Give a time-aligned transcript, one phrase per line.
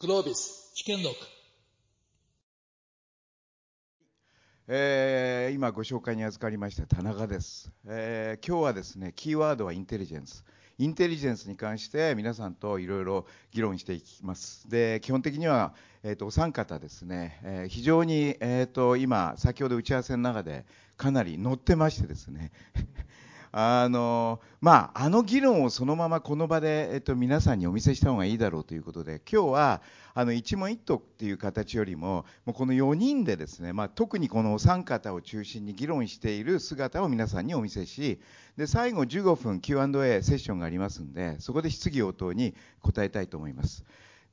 [0.00, 1.16] グロービス試験録
[4.68, 10.44] えー今ご紹介に預かりました田中です、えー今日はですねキーワードはインテリジェンス。
[10.78, 14.68] インテリジェンスに関して皆さんといろいろ議論していきます。
[14.68, 15.74] で基本的には、
[16.04, 20.64] えー、とお三方ですね、えー非常に、えー、と今先ほど打ち合わせの中で
[20.96, 22.52] かなり乗ってましてですね。
[23.50, 29.82] あのまあ、あの議論をそのままこの場で、えっと、皆さんにお見せした方がいいだろうということで今日は
[30.14, 38.20] あの一問一答っていう形よりももうこの4人でですね、まあ、特にこのお三方を中心に議論している姿を皆さんにお見せし
[38.56, 43.84] で最後15分 Q&A セッションがありますのでそこで質疑応答に答えたいと思います。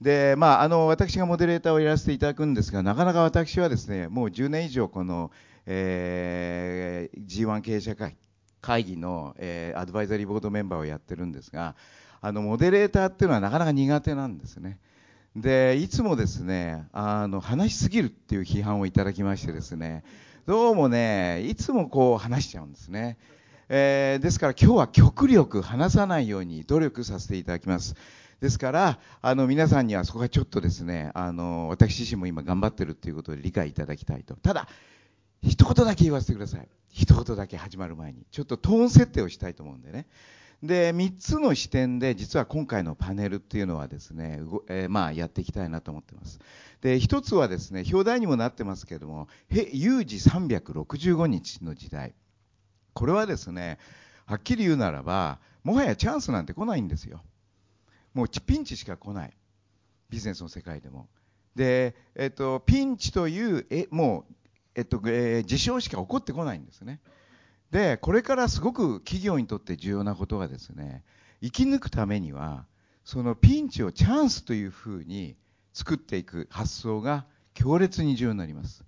[0.02, 5.32] でまあ、あの私がモデレーターをやらせていただくんですがなかなか私はですねもう10年以上この、
[5.66, 8.18] えー G1 経営者会
[8.66, 11.76] 会議の、えーアドバイザリーボードメンバーをやってるんですが
[12.20, 14.80] あのモデレーターっていうのはなかなか苦手なんですね。
[15.36, 20.04] でいつもですねあの話しすぎるっていう批判をいただきましてですね
[20.48, 23.18] どうもねいつもこう話しちゃうんですね、
[23.70, 27.96] えーですから今日は極力話さないように努力させていただきます。
[28.42, 34.36] ですからあの皆さんにはそこがちょっとですねあの私自身も今頑張ってるっていうことで理解いただきたいと。
[34.36, 34.68] ただ
[35.44, 36.68] 一言だけ言わせてください。
[36.96, 40.08] 一言だけ始まる前にちょっとトーン設定をしたいと思うんでね。
[40.64, 46.40] で3つの視点で実は今回のパネルっていうのはですね、えーまあ、やっていきたいなと思ってます。
[46.80, 52.14] で1つはですね表題にもなってますけれどもへ有事365日の時代。
[52.94, 53.78] これはですね
[54.26, 57.22] はっきり言うならばもはやチャンスなんて来ないんですよ。
[58.14, 59.34] もうピンチしか来ない。
[60.10, 61.10] ビジネスの世界でも。
[61.56, 64.45] で、えっと、ピンチというえもう
[64.76, 67.00] えっとえー事象しか起こってこないんですね。
[67.72, 71.04] で、これからすごく企業にとって重要なことがですね、
[71.42, 72.66] 生き抜くためには、
[73.04, 75.36] そのピンチをチャンスというふうに
[75.74, 78.84] 作っていく発想が強烈に重要になります。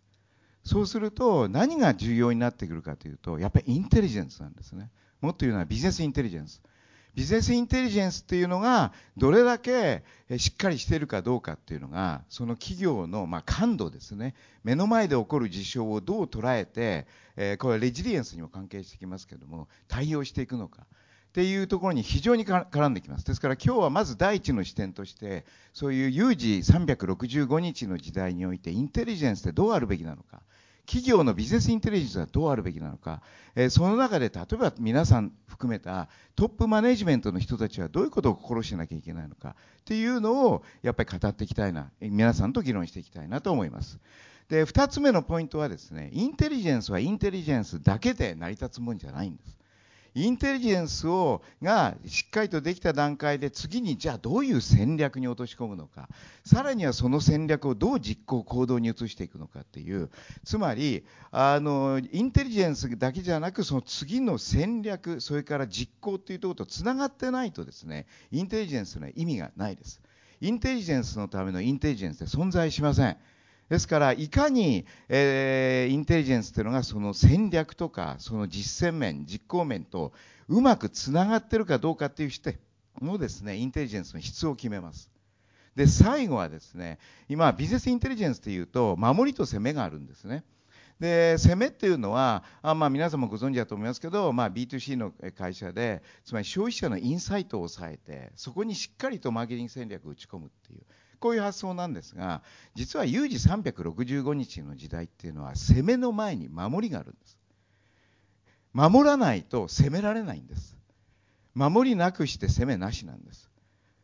[0.64, 4.90] そうすると、何が重要になってくるかというと、やっぱりインテリジェンスなんですね。
[5.22, 6.62] もっと言うのはビジネスインテリジェンス。
[7.18, 10.04] ビジネスインテリジェンスっていうのがどれだけ
[10.38, 14.36] しっかりしているかどうかっていうのがその企業のまあ感度ですね。
[14.64, 20.84] 目の前で起こる事象をどう捉えて、えこれはレジリエンスにも関係してきますけども対応していくのか。
[20.84, 23.26] っていうところに非常に絡んできます。
[23.26, 30.44] ですから今日はまず第一の視点としてそういう有事365日の時代においてインテリジェンスってどうあるべきなのか。
[30.88, 33.22] 企業のビジネスインテリジェンスはどうあるべきなのか、
[33.56, 39.50] えその中で例えば皆さん含めたトップマネジメントの人たちはどういうことを心してなきゃいけないのか
[39.82, 44.00] っていうのをやっぱり語っていきたいな、皆さんと議論していきたいなと思います。
[44.48, 49.58] で、2つ目のポイントはですね、インテリジェンスはインテリジェンスだけで成り立つもんじゃないんです。
[50.18, 56.10] インテリジェンスをがしっかりとできた段階で次にじゃあどういう戦略に落とし込むのか。
[56.44, 60.10] さらにはその戦略をどう実行行動に移していくのかっていう。
[60.44, 70.02] つまりあのインテリジェンスだけじゃなくその次の戦略それから実行っていうところとつながってないとですねインテリジェンスの意味がないです。
[70.42, 73.18] インテリジェンスのためのインテリジェンスって存在しません。
[73.70, 80.14] ですから、いかに、えーインテリジェンスというのがその戦略とか、その実践面、実行面と
[80.48, 82.58] うまくつながっているかどうかっていう視点
[83.02, 85.12] のですね、インテリジェンスの質を決めます。
[85.76, 86.98] で、最後はですね、
[87.30, 90.44] 今、ビジネスインテリジェンスというと、守りと攻めがあるんですね。
[91.00, 100.82] で攻めっていうのは、あまあ、皆さんもご存知だと思いますけど、まあ、B2C の会社で、つまり消費者のインサイトを抑えて、そこにしっかりとマーケティング戦略を打ち込むっていう、
[101.20, 102.42] こういう発想なんですが、
[102.74, 107.38] 実は有事365日の時代っていうのは、攻めの前に守りがあるんです。
[108.74, 110.78] 守らないと攻められないんです。
[111.54, 113.50] 守りなくして攻めなしなんです。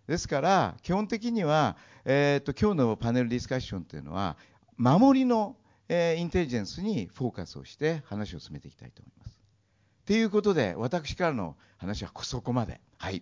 [0.07, 4.37] ですから、基本的には、えー、と今日のパネルディスカッションっていうのは、
[4.77, 5.55] 守りの、
[5.95, 9.37] えーインテリジェンスにフォーカスをして話を進めていきたいと思います。
[10.05, 12.81] ということで、私からの話はそこまで。
[12.97, 13.21] はい。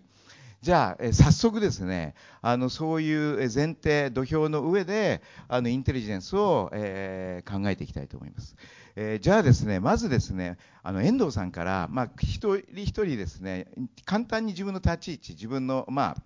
[0.62, 8.56] じゃあ、え早速ですね、あのそういう前提、土俵の上で、あのインテリジェンスを、えー考えていきたいと思います。
[8.96, 13.66] えーじゃあですね、まずですね、あの遠藤さんから、まあ、一人一人ですね、
[14.06, 16.22] 簡単に自分の立ち位置、自分の、まあ、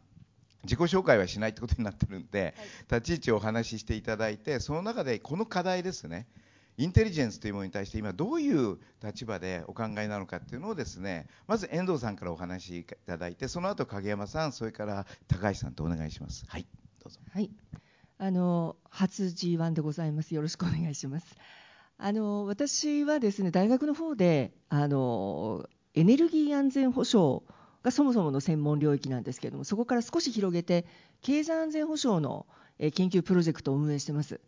[0.64, 2.54] 自己紹介はしないってことになってるんで、
[2.90, 6.26] 立ち位置をお話ししていただいて、その中でこの課題ですね、
[6.78, 16.44] インテリジェンスというものに対して今どういう立場でお考えなのかっていうのをですね、まず遠藤さんからお話しいただいて、その後影山さん、それから高橋さんとお願いします。
[16.48, 16.66] はい、
[17.02, 17.18] どうぞ。
[17.32, 17.50] はい、
[18.18, 20.34] あの初 G1 でございます。
[20.34, 21.36] よろしくお願いします。
[21.98, 27.40] あの私はですね大学の方であのエネルギー安全保障
[27.82, 30.86] がそもそもの専門領域なんですけれども、そこから少し広げて
[31.22, 32.46] 経済安全保障の
[32.78, 34.40] 研究プロジェクトを運営してます。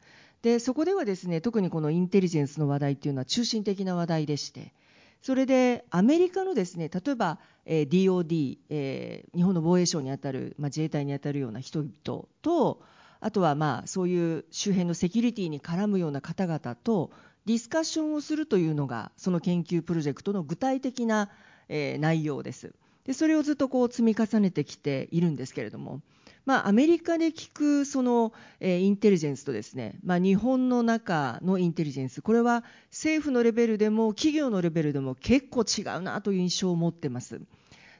[0.42, 4.72] でそこではですね特にこのインテリジェンスの話題っていうのは中心的な話題でして
[5.20, 12.82] それでアメリカのですね例えば、えー、DOD、えー、日本の防衛省にあたる、まあ、自衛隊にあたるような人々と
[13.20, 17.10] あとはまあそういう周辺のセキュリティに絡むような方々と
[17.46, 21.30] ディスカッションをするというのがその研究プロジェクトの具体的な、
[21.68, 22.74] えー、内容です。
[23.08, 26.02] でそれをずっとこう積み重ねてきているんですけれども、
[26.44, 37.40] まあ、アメリカで聞くその、え、インテリジェンスとですね、まあ、日本の中のインテリジェンスこれは政府のレベルでも企業のレベルでも結構違うなという印象を持ってます。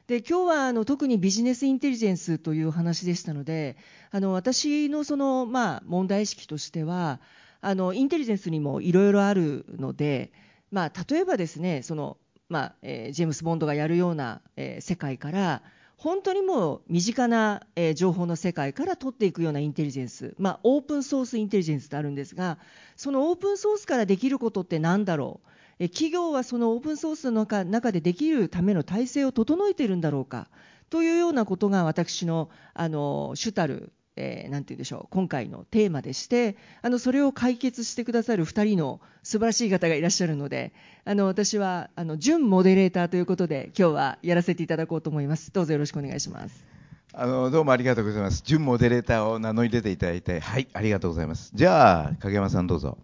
[0.05, 3.77] で今日はあの特にビジネスインテリジェンスという話でしたので
[4.11, 7.19] あの私のその、まあ、問題意識としては
[7.61, 10.31] あのインテリジェンスにもいろいろあるので、
[10.71, 12.17] まあ、例えばですねその、
[12.49, 15.61] まあえー、ジェームス・ボンドがやるような、えー、世界から
[15.97, 22.57] 本当にもう身近な、えー、情報の世界から取っていくようなインテリジェンス、まあ、オープンソースインテリジェンスってあるんですが
[22.95, 25.49] そのオープンソースからできることって何だろう、
[25.79, 30.47] えー、企業はそのオープンソースの中中でできるための体制を整えているんだろうか？
[30.89, 40.73] というようなことが私のあの主たるえー、て言うんでしょう今回のテーマでしてあのそれを解決してくださる2人の素晴らしい方がいらっしゃるので
[41.05, 45.53] あの私はあの準モデレーターということで今日はやらせていただこうと思います。
[45.53, 46.65] どうぞよろしくお願いします。
[47.13, 48.43] あのどうもありがとうございます。
[48.45, 51.51] 準モデレーターを名乗り出ていただいてはいありがとうございます。
[51.55, 52.97] じゃあ影山さんどうぞ。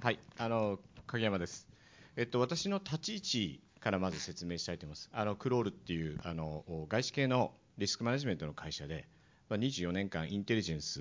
[0.00, 1.68] はいあの影山です。
[2.16, 5.08] えっと私の立ち位置からまず説明したいと思います。
[5.12, 9.06] あのクロールっていうあの外資系のリスクマネジメントの会社で、
[9.48, 11.00] まあ、24年間インテリジェンス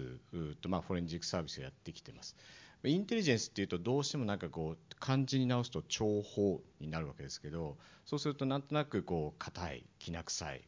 [0.61, 2.35] と、まあ、フォレンジックサービスをやってきてます
[2.83, 10.61] インテリジェンスっていうとどうしてもなんかこう漢字に直すと情報になるわけですけどそうするとなんとなくこう硬いきな臭い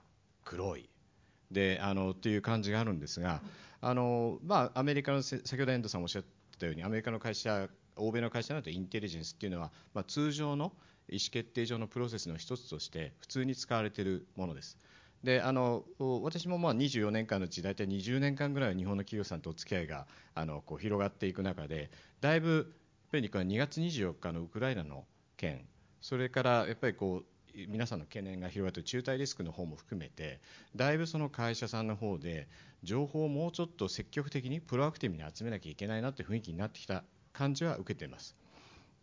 [0.43, 0.89] 黒い
[1.51, 3.41] であのっていう感じがあるんですが
[3.81, 6.23] あの、まあ、アメリカの先ほど遠藤さんおっしゃっ
[6.59, 10.73] たようにアメリカの会社欧米の会社だとインテリジェンスっていうのは、まあ、通常の
[11.09, 14.77] 意思決定上のプロセスの一つとして普通に使われているものです。
[15.23, 22.73] であの私もまあ24年間のうち大体20年間ぐらい日本の企業さんとお付き合いがあのこう広がっていく中でだいぶ
[23.13, 25.05] やっぱり2月24日のウクライナの
[25.35, 25.65] 件
[25.99, 27.25] それからやっぱりこう
[27.67, 30.39] 皆さんの懸念が広がっている中退リスクの方も含めて
[30.75, 32.47] だいぶその会社さんの方で
[32.83, 38.35] 情報をもうちょっと積極的にプロアクティブに集めなきゃいけないなという雰囲気になってきた感じは受けています。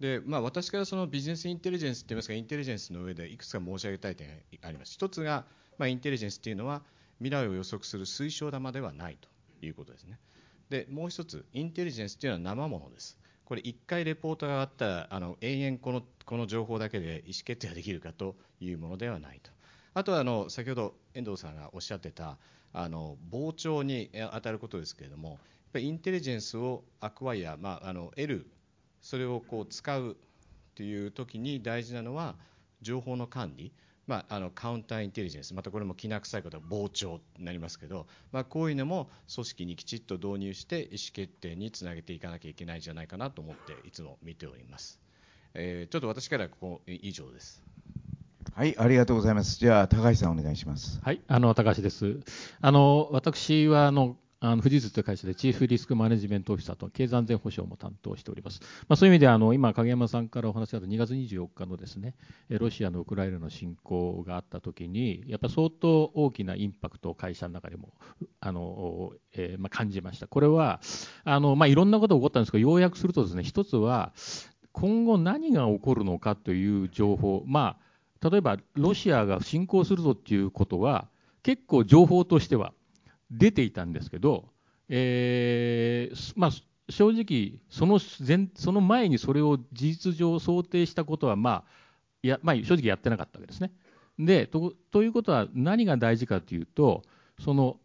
[0.01, 4.35] でまあ、私からそのビジネスインテリジェンスといいますかインテリジェンスの上でいくつか申し上げたい点が
[4.69, 4.93] あります。
[4.93, 5.47] 一つが
[5.79, 6.83] まあ、インテリジェンスっていうのは
[7.19, 9.29] 未来を予測する推奨玉ではないと
[9.65, 10.19] いうことですね。
[10.69, 13.19] でもう一つインテリジェンスっていうのは生ものです。
[13.45, 19.51] これ1回レポートがあったらあの永遠このこの情報だけで意思決定ができるかというものではないと。
[19.95, 22.37] あとはあの先ほど遠藤さんがおっしゃってた
[22.73, 25.39] あの膨張に当たることですけれどもやっ
[25.73, 28.51] ぱインテリジェンスをアクワイア、まあ、あの得る
[29.01, 30.17] それをこう使う
[30.75, 32.35] という時に大事なのは
[32.83, 33.73] 情報の管理
[34.07, 45.01] まあ、あのカウンターインテリジェンスまたこれもきな臭いことは膨張になりますけど、まあ、こういうのも組織にきちっと導入して意思決定につなげていかなきゃいけないんじゃないかなと思っていつも見ております、
[45.55, 47.63] えー、ちょっと私からはここ以上です
[48.55, 49.59] はい、ありがとうございます。
[49.59, 50.99] じゃあ、高橋さんお願いします。
[51.03, 52.21] はい、あの高橋です。
[52.63, 54.17] あの私はあの
[54.47, 58.61] あの富士通という会社でチーフリスクマネジメントオフィサーと経済安全保障も担当しております。
[58.89, 62.15] まあ、そういう意味であの今、影山さんからお話があった2月24日のですね
[62.49, 67.93] ロシアのウクライナの侵攻があったときに、やっぱり相当大きなインパクトを会社の中でも
[68.39, 70.29] あの、えー、まあ、感じました。
[70.29, 70.81] これは
[71.25, 74.13] あの、まあ、いろんなことが起こったんですが、要約するとですね、一つは
[74.71, 77.79] 今後何が起こるのかという情報、ま
[78.23, 81.09] あ、例えばロシアが侵攻するぞということは、
[81.43, 82.73] 結構情報としては
[83.31, 84.49] 出ていたんですけど、
[84.89, 86.51] えーまあ、
[86.89, 91.65] 正直その前、その前にそれを事実上想定したことは、まあ
[92.23, 93.73] やまあ、正直やってなかったわけですね。
[94.19, 97.03] でとということは何が大事かというと
[97.39, 97.79] その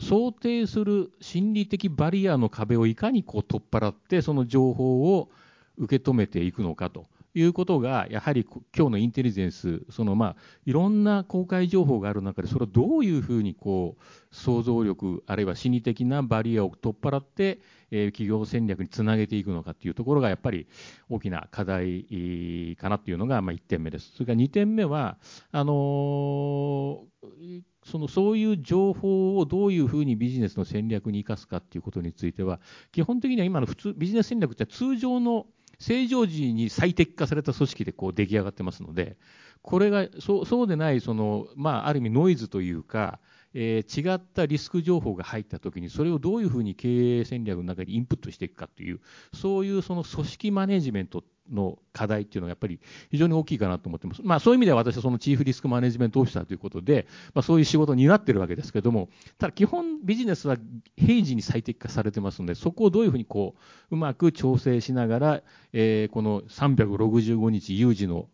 [0.00, 5.28] 想定する心理的バリアの壁をいかにこう取っ払ってその情報を
[5.76, 17.60] 受け止めていくのかということが、やはり今日のインテリジェンス、そのまあいろんな公開情報がある中で、それをどういうふうにこう想像力、あるいは心理的なバリアを取っ払って、
[17.90, 20.66] えー、企業戦略につなげていくのかというところが、やっぱり
[21.08, 24.12] 大きな課題かなというのがまあ1点目です。
[24.12, 25.18] それから2点目は、
[25.52, 32.60] あのーそのそういう情報をどういうふうにビジネスの戦略に生かすかということについては、
[32.92, 35.46] 基本的には今の普通ビジネス戦略って通常の
[35.80, 39.16] 正常時に最適化された組織でこう出来上がってますので、
[39.62, 43.18] これがそうそうでないその、まあ、ある意味ノイズというか、
[43.54, 49.00] えー、違ったリスク情報が入ったときに、それをどういうふうに経営戦略の中にインプットしていくかという、
[49.34, 52.80] そういうその組織マネジメントの課題っていうのはやっぱり
[53.10, 54.22] 非常に大きいかなと思ってます。
[54.22, 60.56] まあそういう意味では私はそのチーフリスクマネジメントオフィサーということで、まあそういう仕事を担ってるわけですけれども、ただ基本ビジネスは
[60.96, 63.56] 平時に最適化されてますので、そこをどういうふうにこ
[63.90, 65.42] う、うまく調整しながら、
[65.72, 68.28] えー、この365日有事の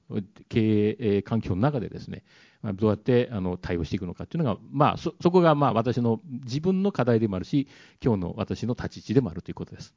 [0.48, 2.22] 経営環境の中でですね、
[2.72, 7.68] どうやってあの対応していくのかっていうのが、まあそ、こがまあ私の自分の課題でもあるし、
[8.02, 9.94] 今日の私の立ち位置でもあるということです。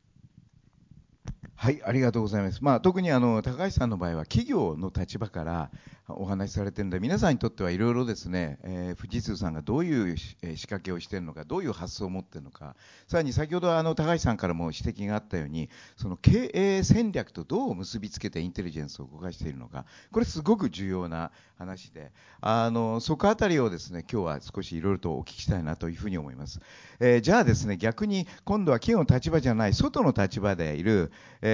[1.62, 2.64] はい、ありがとうございます。
[2.64, 5.72] まあ、特にあの高橋さんの場合は企業の立場から
[6.08, 12.78] お話しされてるので、皆さんにとってはいろいろですね、えー、富士通さんがどういう仕掛けをしているのか、どういう発想を持っているのか、
[13.10, 26.62] さらに先ほどあの高橋さんからも指摘があったように、その経営戦略とどう結びつけてインテリジェンスを動かしているのか、これすごく重要な話で、あのそこあたりをですね、今日は少しいろいろとお聞きしたいなというふうに思います。
[27.02, 31.12] えー、じゃあですね、逆に今度は企業の立場じゃない、外の立場でいる、
[31.42, 31.49] えー、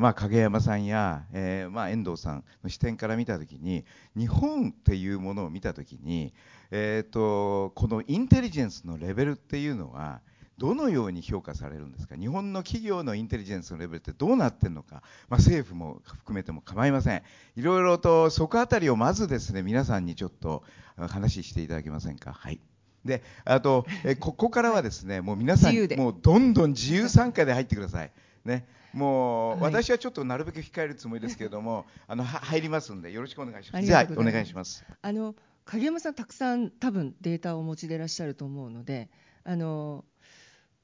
[0.00, 3.84] まあ、影山さんや、えー、まあ、遠藤さんの視点から見たときに
[4.16, 6.32] 日本っていうものを見たときに、
[6.70, 10.20] えーと、このインテリジェンスのレベルっていうのは
[10.58, 12.14] どのように評価されるんですか？
[12.14, 17.22] 日本の企業のインテリジェンスのレベルってどうなってるのか、まあ、政府も含めても構いません。
[17.56, 20.62] いろいろとそこあたりをまずですね皆さんにちょっと
[20.96, 22.32] 話していただけませんか？
[22.32, 22.60] はい。
[23.04, 28.12] であとえここからはですねもう皆さんもうどんどん自由参加で入ってください
[28.44, 33.86] ねもう、私はちょっとなるべく控えるつもりですけれども、 あの入りますんでよろしくお願いします。
[33.86, 34.84] じゃあお願いします。
[35.00, 35.34] あの
[35.64, 39.08] 影山さんたくさん多分データをお持ちでいらっしゃると思うので、
[39.44, 40.04] あの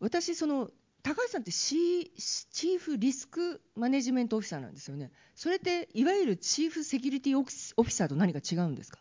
[0.01, 0.71] 私その
[1.03, 5.11] 高橋さんって、C、チーフリスクマネジメントオフィサーなんですよね。
[5.35, 8.99] それっていわゆるチーフセキュリティオフィサーと何か違うんですか？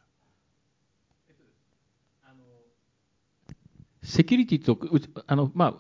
[4.08, 4.80] セキュリティと
[5.28, 5.74] あの、まあ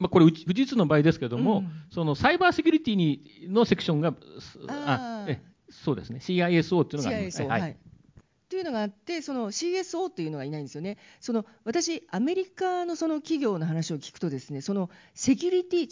[0.00, 4.12] まあ、これ、富士通の場合ですけれども、うん、そのサイバーセキュリティにのセクションが、
[4.68, 7.42] あえそうですね、CISO っていうのがあります。
[7.42, 7.76] はい、はい
[8.48, 10.98] というのがあって、その CSO っていうのがいないんですよね。
[11.20, 15.86] その私、アメリカのその企業の話を聞くとですね、そのセキュリティ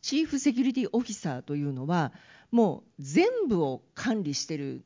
[0.00, 2.12] チーフセキュリティオフィサーというのは、
[2.52, 4.84] もう全部を管理してる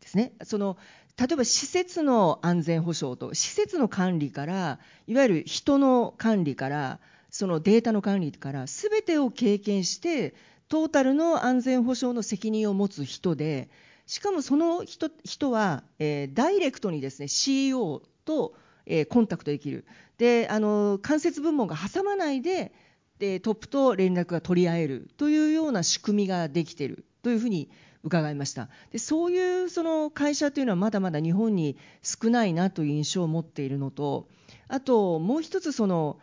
[0.00, 0.32] ですね。
[0.44, 0.78] その
[1.18, 7.00] 例えば施設の安全保障と施設の管理からいわゆる人の管理から
[7.30, 10.34] そのデータの管理から全てを経験して
[10.68, 13.68] トータルの安全保障の責任を持つ人で
[14.06, 18.54] しかもその人人は、えー、ダイレクトにですね CEO と、
[18.86, 19.84] えー、コンタクトできる。
[20.18, 22.72] であの間接部門が挟まないで
[23.18, 27.70] でトップと連絡が取り合えるというような仕組みができているというふうに
[28.04, 28.68] 伺いました。
[28.90, 34.28] でそういうその会社というのはまだまだ日本に少ないなという印象を持っているのと
[34.68, 36.18] あともう一つその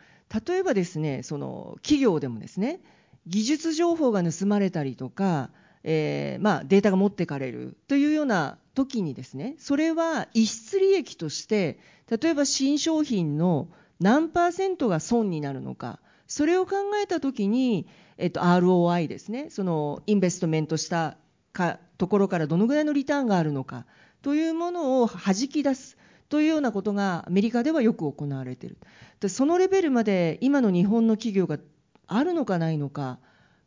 [0.46, 2.80] 例えばですねその企業でもですね
[3.26, 5.50] 技術情報が盗まれたりとか、
[5.84, 13.68] えー、まあ、データが持ってかれるというような時にですねそれは逸失利益として例えば新商品の
[14.00, 21.16] 何パーセントが損になるのかそれを考えた時に、えっと、ROI ですねそのインベストメントした
[21.52, 23.86] かところからどのぐらいのリターンがあるのか
[24.22, 25.96] というものをはじき出す
[26.28, 28.78] というようなことがアメリカではよく行われている。
[29.20, 31.58] でそのレベルまで今の日本の企業が
[32.06, 33.18] あるのかないのか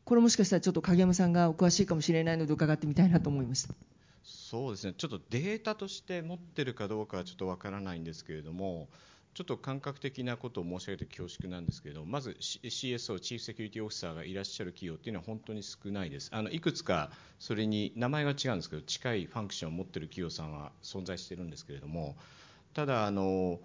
[0.06, 3.74] これもしかしたらちょっと影山さんがお詳しいかもしれないので伺ってみたいなと思いました。
[4.24, 4.94] そうですね。
[4.98, 8.88] ちょっとデータとして持ってるかどうかはちょっとわからないんですけれども
[9.34, 16.30] ちょっと感覚的なことを申し上げて恐縮なんですけれどまず CSO チーフセキュリティオフィサーがいらっしゃる企業っていうのは本当に少ないです。
[16.32, 17.10] あのいくつか
[17.40, 22.16] それに名前は違うんですけど近いファンクションを持っている企業さんは存在しているんですけれども
[22.76, 23.60] ただあの、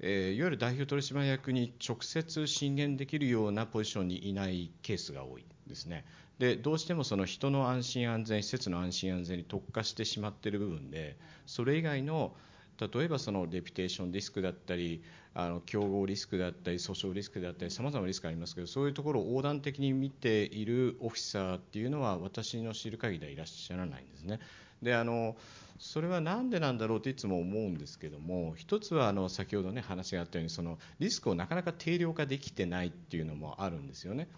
[0.00, 6.04] えー、いわゆる代表取締役に直接進言できるようなポジションにいないケースが多いですね。
[6.38, 12.34] でどうしてもその人の安心安全施設の安心安全に特化してしまっている部分でそれ以外の
[12.80, 15.02] 例えばそのレピュテーションリスクだったり
[15.34, 24.40] あの競合リスクだったり訴訟リスクだったりさまざまなリスクがありますけどそういうところを横断的に見ているオフィサーっていうのは私の知る限りではいらっしゃらないんですね。
[24.82, 25.36] であの
[25.78, 34.28] それは何でなんだろうっていつも思うんですけども一つはあの先ほどね話があったようにそのリスクをなかなか定量化できてないっていうのもあるんですよね。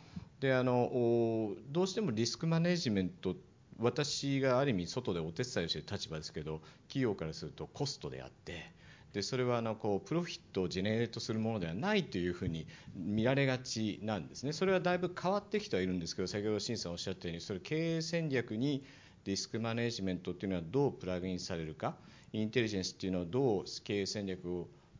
[0.40, 3.51] であのどうしてもリスクマネジメントって
[3.82, 8.72] 私がある意味外でお手伝いをしている立場ですけど企業からするとコストであって
[9.12, 14.52] でそれはあのこうプロフィットをジェネレートするものではないというふうに見られがちなんですね。
[14.52, 18.82] それはだいぶ変わってきてはいるんですけど先ほど新さんおっしゃったようにそれ経営戦略に
[19.24, 21.94] リスクマネジメントっていうのはどうプラグインされるか
[22.32, 24.48] インテリジェンスっていうのはどう経営戦略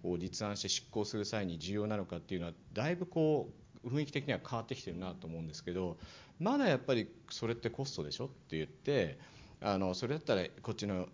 [0.04, 5.96] を立案して執行する際に重要なのかっていうのはだいぶこう雰囲気的には変わってきてるなと思うんですけど
[6.38, 9.18] まだやっぱりそれってコストでしょって言って
[9.60, 11.06] あのそれだったらこっちの、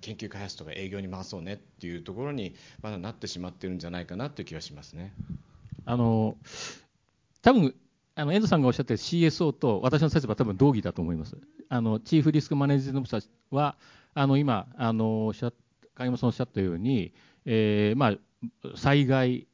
[0.00, 5.12] 研究開発とか営業に回そうねっていうところにまだなってしまってるんじゃないかなっていう気がしますね。
[5.84, 6.36] あの
[7.42, 7.74] 多分
[8.14, 11.36] あの遠藤さんがおっしゃった CSO と私の立場は多分同義だと思います。
[11.68, 13.76] あのチーフリスクマネージメントは
[14.14, 15.52] あの今あのおっしゃ
[15.94, 17.12] 影山さんおっしゃったように、
[17.44, 19.46] えーまあ、災害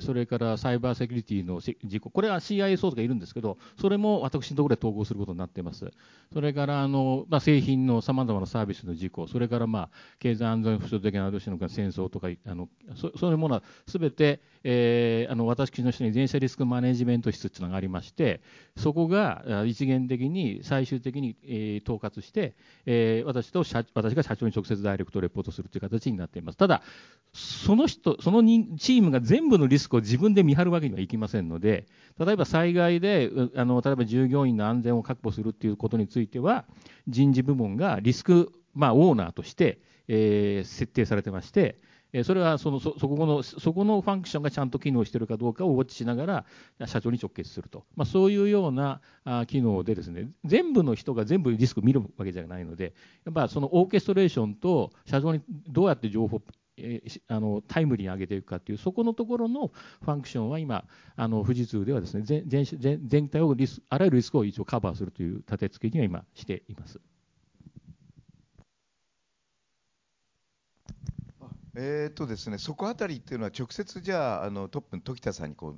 [0.00, 5.90] それからサイバーセキュリティの事故、これは CISO とかいるんですけど、それも私のところで統合することになっています。
[6.32, 18.40] それからあの、まあ、製品のさまざまなサービスの事故、それから、まあ、経済安全保障的などうしの戦争とか、あのそそういうものはすべて、えー、あの私の下に全社リスクマネジメント室というのがありまして、
[18.76, 22.54] そこが一元的に最終的に、えー、統括して、
[22.86, 26.58] えー、私と社私が社長に直接ダイレクトレポートするという形になっています。
[26.58, 26.82] ただ、
[27.32, 28.42] その人、その
[28.76, 31.86] チームが全部のリスクを自分で見張るわけにはいきませんので、
[32.18, 36.64] 例えば災害で、あの例えば従業員の安全を確保するということについては、
[37.08, 41.78] 人事部門がリスク、まあ、オーナーとして、えー、設定されてまして、
[42.22, 49.00] それはそのそそこのそこのファンクションがちゃんと機能しているかどうかをウォッチしながら社長に直結すると、まあ、そういうような
[49.48, 56.40] 機能でですね全部の人が全部リスクを見るわけじゃないのでやっぱそのオーケストレーションと社長にどうやって情報
[56.76, 60.84] えあのタイムリーに上げていくかというそこのところのファンクションは今
[61.16, 67.00] あの富士通ではですね全全全体をリスあらゆるリスクを一応カバーするという立て付けには今しています。
[71.76, 75.70] えーとですね、そこあたりっていうのは直接じゃああのトップの時田さんにこ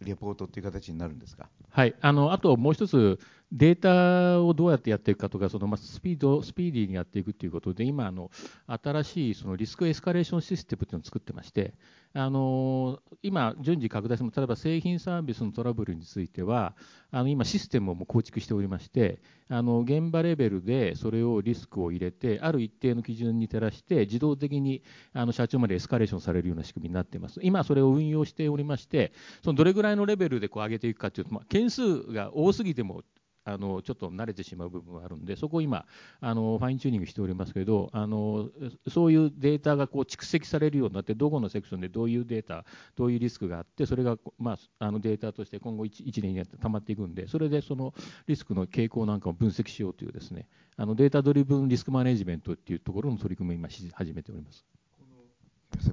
[0.00, 1.48] うレポートっていう形になるんですか？
[1.70, 8.30] はい、あのあともう一つデータをどうやってやっていくかとか、そのまあスピードスピーディーにやっていくということで、今あの、
[8.66, 11.74] 新しいそのリスクエスカレーションシステムというのを作ってまして、
[12.12, 16.74] あの今、順次拡大しても、例えば製品サービスのトラブルについては、
[17.10, 24.82] あの今、システムをも構築しておりまして、あの現場レベルでそれをリスクを入れて、ある一定の基準に照らして、自動的に
[25.14, 27.40] あの社長までエスカレーションされるような仕組みになっています。
[27.42, 33.02] 今、それを運用しておりまして、そのどれぐらいのレベルでこう上げていくかというと、まあ、件数が多すぎても
[33.48, 35.86] あのちょっと慣れてしまう部分があるんで、そこを今、
[36.20, 38.50] あのファインチューニングしておりますけど、あの
[38.88, 47.94] そういうデータがこう蓄積されるようになって、どこのセクションでどういうデータ、どういうリスクがあって、それが、まあ、あのデータとして今後 1, 1年にたまっていくんで、それでその
[48.26, 54.77] リスクの傾向なんかを分析しようというですね、あのデータドリブンリスクマネジメントっていうところの取り組みを今始めております。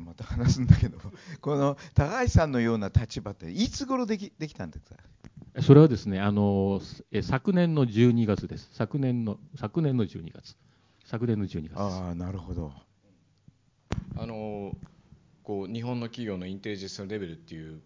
[0.01, 0.97] また話すんだけど、
[1.41, 4.97] この高橋さんのような立場って、いつ頃できできたんですか？
[5.61, 6.81] それはですね、あの
[7.23, 8.69] 昨年の12月です。
[8.73, 10.55] 昨年の昨年の12月。
[11.05, 12.73] 昨年の12月ああ、なるほど。
[14.17, 14.75] あの
[15.43, 17.79] こう日本の企業のインテリジェンスのレベルっていう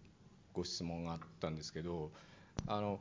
[0.54, 2.10] ご質問があったんですけど、
[2.66, 2.98] あの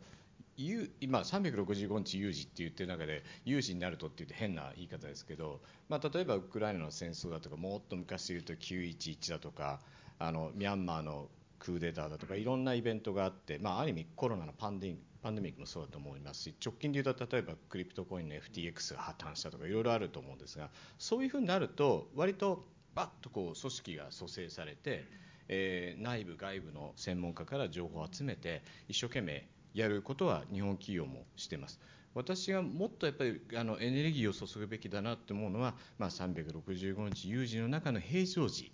[1.00, 9.80] 今365日有事って言ってる中で有事になるとって言って変な言い方ですけど、まあ、例えばウクライナの戦争だとかもっと昔で言うと911だとか
[10.18, 25.06] あのミャンマーのクーデターだとかいろんなイベントがあって、まあ、ある意味コロナのパンデパンデミックもそうだと思いますし直近で言うと例えばクリプトコインの FTX が破綻したとかいろいろあると思うんですがそういうふうになると割とバッとこう組織が蘇生されて、
[25.48, 31.80] えー、内部外部の専門家から情報を集めて一生懸命やることは日本企業もしてます。
[32.16, 38.72] 私がもっとやっぱりあのエネルギーを注ぐべきだなと思うのは、まあ、365日有事の中の平常時、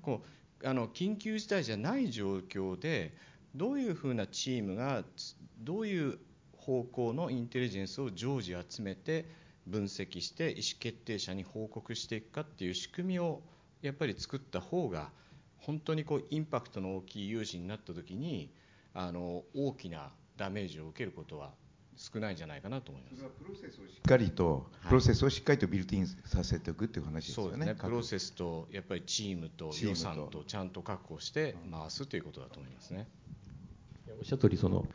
[0.00, 0.22] こ
[0.62, 3.12] うあの緊急事態じゃない状況で
[3.54, 5.04] どういうふうなチームが
[5.60, 6.18] どういう
[6.56, 9.26] 方向のインテリジェンスを常時集めて
[9.66, 13.42] 分析して意思決定者に報告していくかっていう仕組みを
[13.82, 15.10] やっぱり作った方が
[15.58, 18.50] 本当にこうインパクトの大きい有事になった時に
[18.94, 21.54] あの大きなダメージを受けることは
[21.96, 23.22] 少ないんじゃないかなと思います。
[23.22, 27.50] プロセスをしっかりと、プロセスをしっかりとビルティンさせておくっていう話ですよね。
[27.50, 27.80] そうですね。
[27.80, 33.08] プロセスとやっぱりチームと予算とちゃんと確保して回すということだと思いますね。
[34.18, 34.86] おっしゃる通りその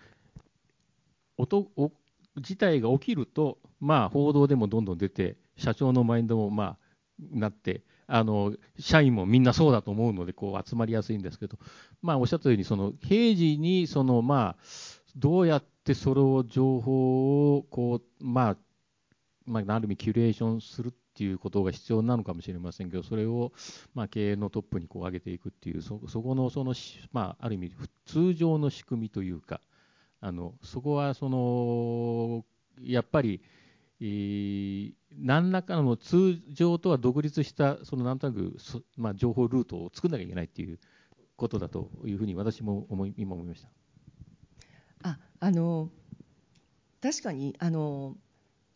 [1.37, 1.91] 音お
[2.37, 6.77] 事態が起きるとまあ報道でもどんどん出て社長のマインドもまあ
[7.31, 11.57] なってあの社員もみんなそうだと思うのでこう集まりやすいんですけど、
[12.01, 14.63] まあ、おっしゃったようにその平時にそのまあ
[15.17, 18.57] どうやってそれを情報をこう、まあ、
[19.45, 23.51] まあ、ある意味キュレーションするっていうことが必要なのかもしれませんけど、それを、
[23.95, 26.75] まあ、経営のトップにこう上げていくっていう、そそこのその、
[27.11, 27.71] まあ、ある意味、
[28.05, 29.59] 通常の仕組みというか、
[30.19, 32.45] あのそこはその
[32.81, 33.41] やっぱり、
[33.99, 38.57] えー、何らかの通常とは独立したそのなんとなく、
[38.95, 40.79] まあ、情報ルートを作らなきゃいけないっていう
[41.35, 43.69] ことだというふうに私も思い今思いました。
[45.03, 45.89] ああの
[47.01, 48.15] 確かにあの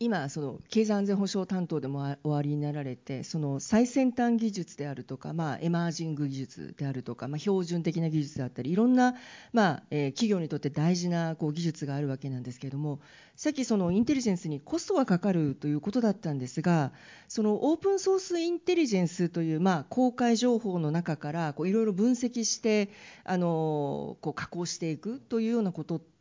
[0.04, 9.14] 今その経済安全保障担当でもおありになられてその最先端技術であるとか、まあ、エマージング技術であるとか、まあ、標準的な技術であったりいろんな、
[9.52, 12.98] まあえー、企業にとって大事なこう技術があるわけなんですけれども
[13.36, 16.90] さっきそのインテリジェンスにコストがかかるということだったんですが
[17.28, 22.90] そのオープンソースインテリジェンスという、まあ、公開情報の中からこういろいろ分析して
[23.22, 26.11] あのこう加工していくというようなことって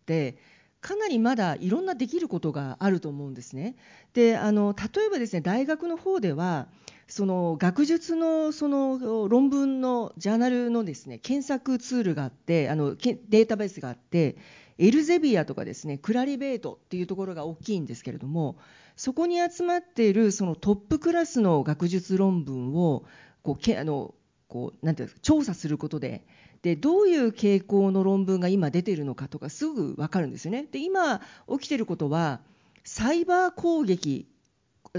[0.82, 3.76] かなりまだいろんなできることがあると思うんですね。
[4.14, 6.68] であの例えばですね大学の方では
[7.08, 14.38] その学術のその論文のジャーナルのですね検索ツールがあってあのデータベースがあって
[14.80, 18.58] エルゼビアとかですねクラリベートっていうところが大きいんですけれども
[18.96, 23.04] そこに集まっているそのトップクラスの学術論文を
[23.44, 24.16] こうけあの
[24.48, 26.26] こうなんていうか調査することで
[26.62, 30.68] でどういう傾向の論文が今出ているのかとかすぐ分かるんですよね。
[30.72, 32.42] で今起きていることは
[32.84, 34.28] サイバー攻撃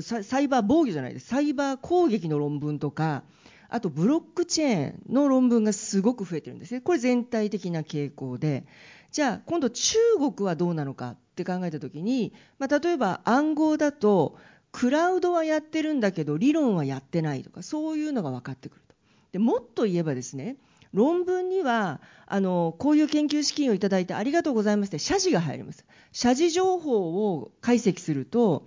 [0.01, 1.27] サイバー防御じゃないです。
[1.27, 3.23] サイバー攻撃の論文とか
[3.69, 6.81] あとブロックチェーンの論文がすごく増えてるんですね。
[6.81, 8.65] これ全体的な傾向で。
[9.11, 14.39] じゃあ今度中国はどうなのかって考えた時に、まあ、例えば暗号だと
[14.73, 18.95] クラウドはやってるんだけど理論はやってないとかそういうのが分かってくると。
[19.33, 20.57] でもっと言えばですね
[20.93, 28.67] 論文にはあのこういう研究資金をいただいてありがとうございますって謝辞が入ります謝辞情報を解析すると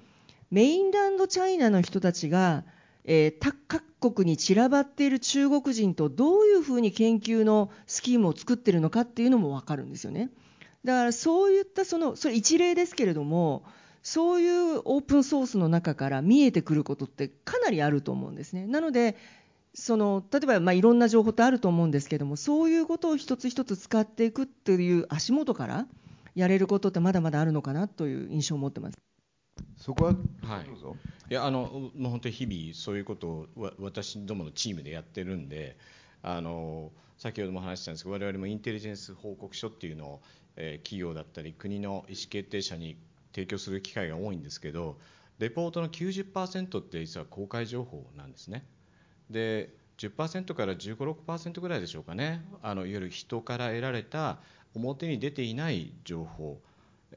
[0.51, 2.63] メインランドチャイナの人たちが、
[3.03, 10.29] えー、各国に散らばっている中国人とどういうふうに研究のスキームを作っているのかっていうのも分かるんですよね。
[10.83, 13.63] だからそういったそのそれ一例ですけれども
[14.03, 18.67] そういうオープンソースの中から見えてくることってかなりあると思うんですね。
[18.67, 19.17] なので
[19.75, 25.85] その例えばまあいろんな情報ってあると思うんですけどもそういうことを一つ一つ使っていくっていう足元から
[26.33, 28.97] やれることってまだまだあるのかなという印象を持ってます。
[29.77, 30.11] そこは、
[30.41, 30.65] はい、
[31.29, 33.47] いやあのもう本当に日々そういうことを
[33.79, 35.77] 私どものチームでやってるんで
[36.21, 40.21] あの先ほども話したんですけど我々もインテリジェンス報告書っていうのを、
[40.55, 42.97] えー、企業だったり国の意思決定者に
[43.33, 44.97] 提供する機会が多いんですけど
[45.39, 48.65] レポートの90%って実は公開情報なんですね。
[49.29, 52.43] で10%から15、6%ぐらいでしょうかね。
[52.61, 54.37] あのいわゆる人から得られた
[54.73, 56.59] 表に出ていない情報。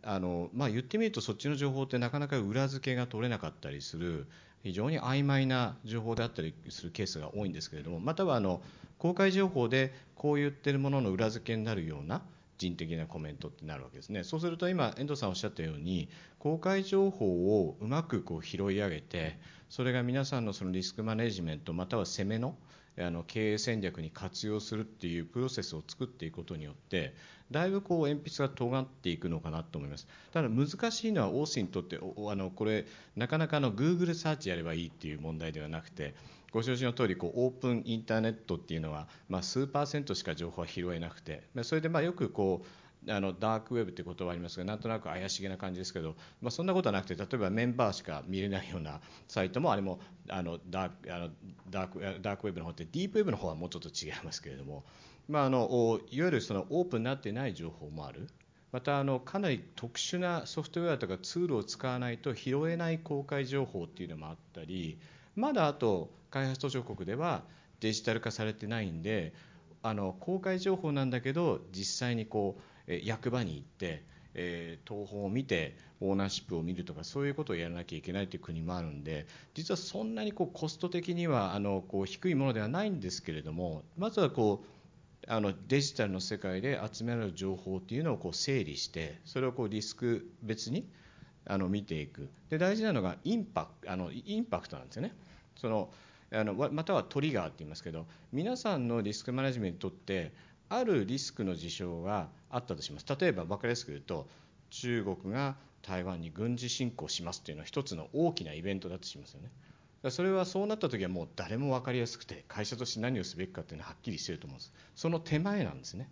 [0.03, 4.27] あの、まあ、言ってみるとそっちの情報ってなかなか裏付けが取れなかったりする
[4.63, 8.61] 非常に曖昧な情報であったりするケースが多いんですけれどもまたはあの
[8.99, 12.23] 公開情報でこう言ってるものの裏付けになるような
[12.59, 14.25] 人的なコメントってなるわけですね。
[14.25, 22.57] そうすると今遠藤さんおっしゃったように公開情報をうまくこう拾い上げてそれが皆さんのそのリスクマネジメントまたは攻めの
[23.01, 27.15] あの経営戦略に活用するっていうプロセスを作っていくことによって
[27.51, 30.09] だいぶこう鉛筆が尖っていくのかなと思います。
[30.33, 32.01] ただ難しいのはオースにとってあ
[32.35, 36.15] のこれなかなかの Google サーチやればいいっていう問題ではなくて
[36.51, 42.67] ご承知の通りこりオープンインターネットっていうのは、まあ、数パーセントしか情報は拾えなくてそれでまあよくこう
[43.13, 51.29] あのダークウェブって言葉はありますがなんとなく怪しげな感じですけど、まあ、そんなことはなくて例えばメンバーしか見れないようなサイトもあれもあのダークあの
[51.71, 54.85] ダークダークウェブの方ってディープウェブの方はもうちょっと違いますけれども、
[55.29, 58.29] まあ、あのいわゆるそのオープンになってない情報もある。
[58.71, 64.99] またあのかなり特殊なソフトウェアとかツールを使わないと拾えない公開情報っていうのもあったり
[65.39, 67.45] まだあと開発途上国では
[67.81, 69.33] デジタル化されてないんで
[69.83, 74.03] あの公開情報なんだけど実際にこう役場に行って、
[74.35, 90.89] えー、東宝を見てオーナーシップを見るとかそういうことをやらなきゃいけないという国もあるんで実はそんなにこうコスト的にはあのこう低いものではないんですけれどもまずはこうあのデジタルの世界で集められる情報っていうのをこう整理してそれをこうリスク別に
[91.47, 95.15] あの見ていくで大事なのがインパあのインパクトなんですよね。
[95.61, 95.91] その
[96.31, 100.33] あのまたはトリガーって言いますけど皆さんのリスクマネジメントって
[100.69, 103.07] あるリスクの事象があったとします。
[103.19, 104.29] 例えば分かりやすく言うと
[104.71, 109.51] 中国が台湾に軍事侵攻しますというのは一つの大きなイベントだとしますよね。
[110.11, 114.73] それはそうなった時はもう誰も分かりやすくて会社として何をすべきかっていうのははっきりしてると思うんです。
[114.95, 116.09] その手前なんですね。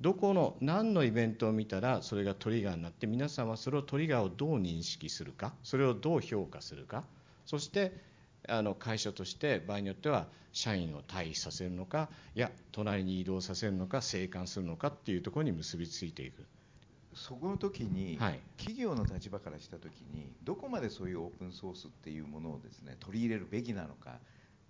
[0.00, 7.04] どこの何のイベントを見たらそれがトリガーになって皆さんはそれをトリガーをどう認識するかそれをどう評価するか
[7.46, 7.92] そして
[8.48, 16.46] あの会社として場合によっては社員を退避させるのかいや隣に移動させるのか生還するのかっていうところに結びついていく
[17.14, 24.18] そこの時に、はい企業の立場からした時にどこまでそういうオープンソースっていうものをですね取り入れるべきなのか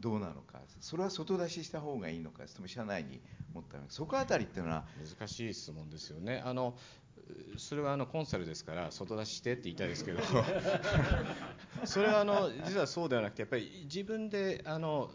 [0.01, 3.21] どうなのかそれは外出しした方がいいのかそれとも社内に
[3.55, 4.85] 持ったのかそこあたりっていうのは
[5.19, 6.43] 難しい質問ですよね。
[6.45, 6.77] あの
[7.57, 10.21] それはあのコンサルですから外出ししてって言いたいですけど。
[11.85, 15.11] それはあの実はそうではなくてやっぱり自分であの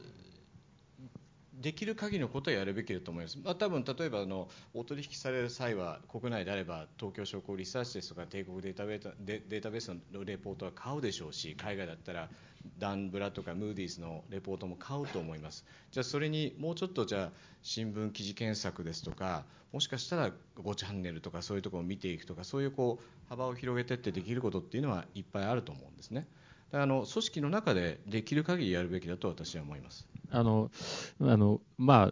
[1.62, 12.30] できる限りのことをやるべきだと思います、まあ、多分例えばあのお取引される際は国内であれば東京商工リサーチですとか帝国データベースデデータベースのレポートは買うでしょうし海外だったら
[12.78, 15.66] ダンブラとかムーディーズのレポートも買うと思います。
[15.92, 26.28] じゃあそれにもうちょっとじゃあ新聞記事検索ですとかもしかしたら5チャンネルとかそういうところを見ていくとかそういうこう幅を広げていってできることっていうのはいっぱいあると思うんですね。
[26.74, 30.08] あの組織の中でできる限りやるべきだと私は思います。
[30.30, 30.72] あの
[31.20, 32.12] あのま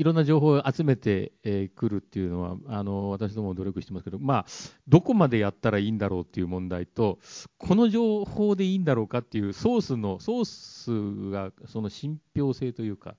[0.00, 4.46] いろんな情報を集めてく、えー来るっていうのはあの私どもも努力してますけど、まあ、
[4.88, 7.18] どこまでやったらいいんだろうっていう問題と
[7.58, 13.14] この情報でいいんだろうかっていうソースのソースがその信憑性というか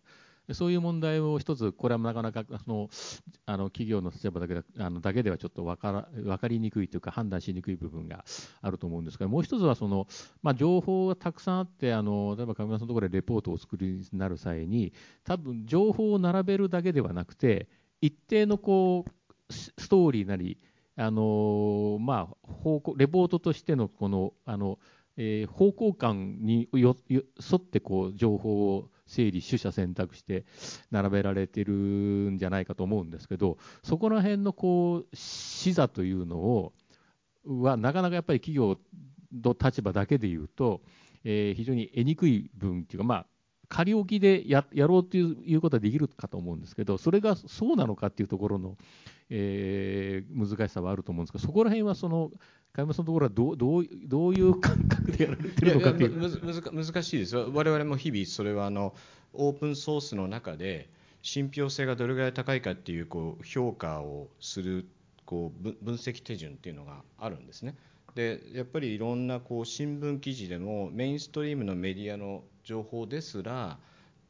[0.53, 2.89] そういう問題を一つこれはなかなかその
[3.45, 8.25] あの企業の立場だけであのだけではちょっと分から分かりにくいというか判断しにくい部分が
[8.61, 10.07] あると思うんですがもう一つはその、
[10.41, 17.67] まあ、情報がたくさんあってあの例えば上村さんのところでレポートを作りになる際に多分情報を並べるだけではなくて
[18.01, 20.57] 一定のこうスストーリーなり
[20.97, 24.77] あのまあ、方向レポートとしてのこのあの、
[25.23, 27.23] えー方向感によ沿
[27.57, 30.45] ってこう情報を整理、取捨選択して
[30.89, 31.73] 並べられてる
[32.31, 36.73] んじゃないかと思うんですけど、そこら辺のこう視座というのを
[37.45, 38.79] はなかなかやっぱり企業
[39.43, 40.81] の立場だけで言うと、
[41.23, 43.25] えー非常に得にくい分っていうか、まあ、
[43.69, 48.77] 仮置きでややろうといういうことはできるかと思うんですけど、それがそうなのかっていうところの、
[49.29, 52.31] えー難しさはあると思うんですけど、そこら辺はその、
[52.73, 56.73] 加山さんのところはどうどうどういう感覚でやられてるのかっていう。
[56.73, 58.93] 難しいです我々も日々それはあの
[59.33, 60.89] オープンソースの中で
[61.21, 64.87] 信憑性がどれぐらい高いかっていうこう評価をする
[65.25, 67.75] こう分分析手順っていうのがあるんですね
[68.15, 73.77] でやっぱりいろんなこう新聞記事でもメインストリームのメディアの情報ですら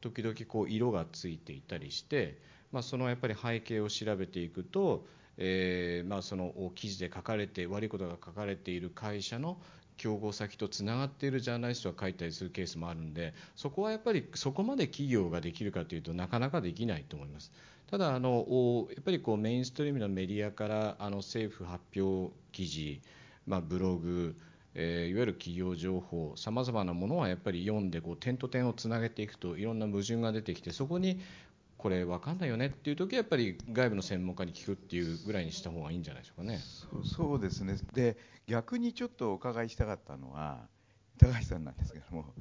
[0.00, 2.38] 時々こう色がついていたりして、
[2.72, 5.06] まあ、そのやっぱり背景を調べていくと、
[5.44, 9.58] えーまあ、その記事で書かれて悪いことが書かれている会社の
[9.96, 17.50] 競合先とつながっているジャーナリストが書いたりするケースもあるんでそこはやっぱりそこまで企業ができるかというとなかなかできないと思います。
[17.90, 23.00] ただあのやっぱりこうメインストリームのメディアからあの政府発表記事、
[23.46, 24.34] まあ、ブログ、
[24.74, 31.20] えーいわゆる企業情報さまざまなものはやっぱり読んでこう点と点をつなげていくといろんな矛盾が出てきてそこに
[31.82, 36.60] これ分かんないよねっていう時はやっぱり外部の専門家に聞くっていうぐらいにした方がいいんじゃないでしょうかね。
[37.02, 38.16] そうですねで
[38.46, 40.68] 逆にちょっとお伺いしたかったのは
[41.18, 42.34] 高橋さんなんですけども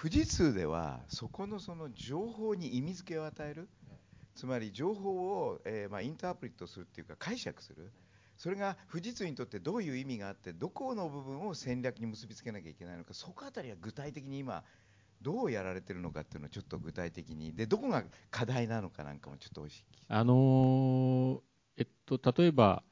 [0.00, 3.68] 富士通ではそこのその情報に意味付けを与える
[4.36, 5.10] つまり情報
[5.48, 7.90] を、えーまあ、インタープリットするっていうか解釈する
[8.36, 14.62] それが富士通にとってどういう意味があってどこの部分を戦略に結びつけなきゃいけないのかそこあたりは具体的に今
[15.22, 21.42] どうやられてるのかっていうのをちょっと具体的にでどこが課題なのかなんかもちょっとお聞きあの
[21.76, 22.82] えっと、例えば、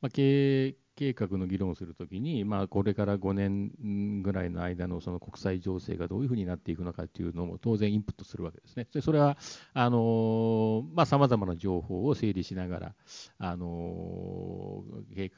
[0.00, 8.88] まあ、経営計画の議論をするときに、まあ、これから5年ぐらいの間のその国際情勢がどういうふうになっていくのかというのも当然インプットするわけですね。
[8.92, 9.36] でそれは
[9.74, 12.94] あのーまあ、様々な情報を整理しながら、
[13.38, 15.30] あの経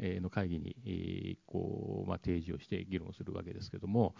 [0.00, 4.14] 営の会議に、こうまあ、提示をして議論するわけですけれども、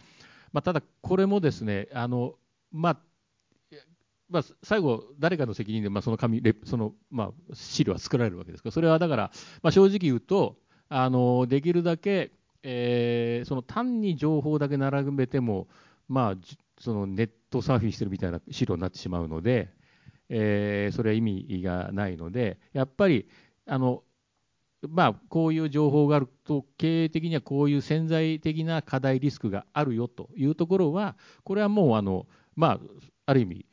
[0.53, 2.35] まあ、ただ、これもですね、あの
[2.73, 2.99] まあ
[4.29, 9.31] まあ、最後、誰かの責任で、まあ、その紙その、まあ、資料は作られるわけですから、それはだから、
[9.63, 10.57] まあ、正直言うと、
[10.91, 12.33] あのできるだけ、
[12.63, 15.69] えーその単に情報だけ並べても、
[16.09, 16.37] まあ、
[16.79, 19.71] そのネットサーフィンしてるみたいな資料になってしまうので、
[20.29, 23.29] えーそれは意味がないので、やっぱり、
[23.67, 24.03] あの
[24.87, 32.81] まあ、こういう情報があると、経営的にはこういう潜在的な課題、リスクがあるよというところは、これはもうあの、まあ、
[33.27, 33.67] ある意味、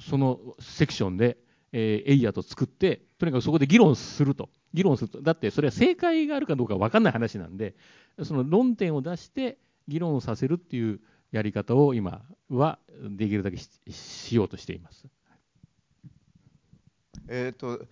[0.00, 1.38] そのセクションで、
[1.72, 7.74] えーエイヤーと作って、とにかくそこで議論すると、議論すると、だってそれは正解があるかどうか分かんない話なんで、
[8.22, 12.78] その論点を出して議論をさせるっていうやり方を今は
[13.10, 15.06] できるだけししようとしています。
[17.28, 17.84] えー、と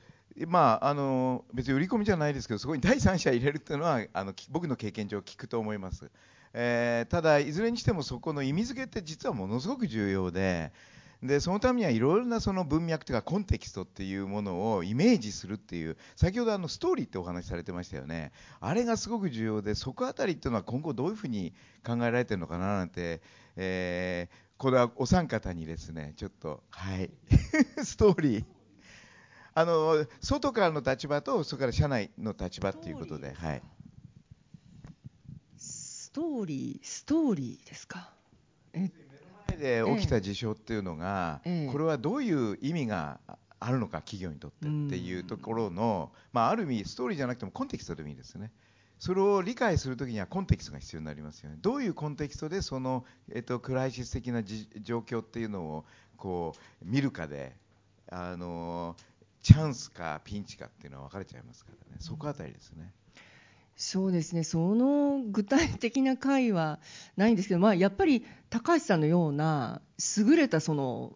[0.47, 6.11] まああの別に売り込みじゃないですけどそこに第三者入れるっていうのはあの僕の経験上聞くと思います、
[6.53, 10.73] えーただいずれにしてもそこの意味付けって実はものすごく重要で
[11.23, 18.33] でそのためにはいろいろなその文脈というかコンテキストっていうものをイメージするっていう先ほどあのストーリーってお話しされてましたよね。
[18.61, 23.23] あれがすごく重要でそこあたりっていうのは今後どういうふうに考えられてるのかななんて、
[23.57, 27.11] えー、これはお三方にですねちょっとはい。
[27.83, 28.56] ストーリー。
[29.59, 33.63] あの外からの立場とそれから社内の立場っていうことではい。
[35.57, 38.11] ストーリーストーリーですか？
[38.75, 38.91] え
[39.49, 41.73] 前で起きた事象っていうのが、ええ。
[41.73, 43.19] これはどういう意味が
[43.59, 48.53] あるのか企業にとってっていうところの、まあ、ある意味ストーリーじゃなくてもコンテキストでもいいですね。
[48.99, 51.57] それを理解するときにはコンテキストが必要になりますよね。
[51.63, 55.85] どういうコンテキストでその、えっと、クライシス的なじ状況っていうのを
[56.19, 57.57] こう見るかで
[58.11, 58.97] あの
[59.47, 61.99] チャンスかピンチかっていうのは分かれちゃいますからね。
[62.01, 62.93] そこあたりですね。
[63.77, 66.81] そうですね、その具体的な回は
[67.17, 69.83] ないんですけど、まあ、やっぱり高橋さんのような
[70.17, 71.13] 優れたその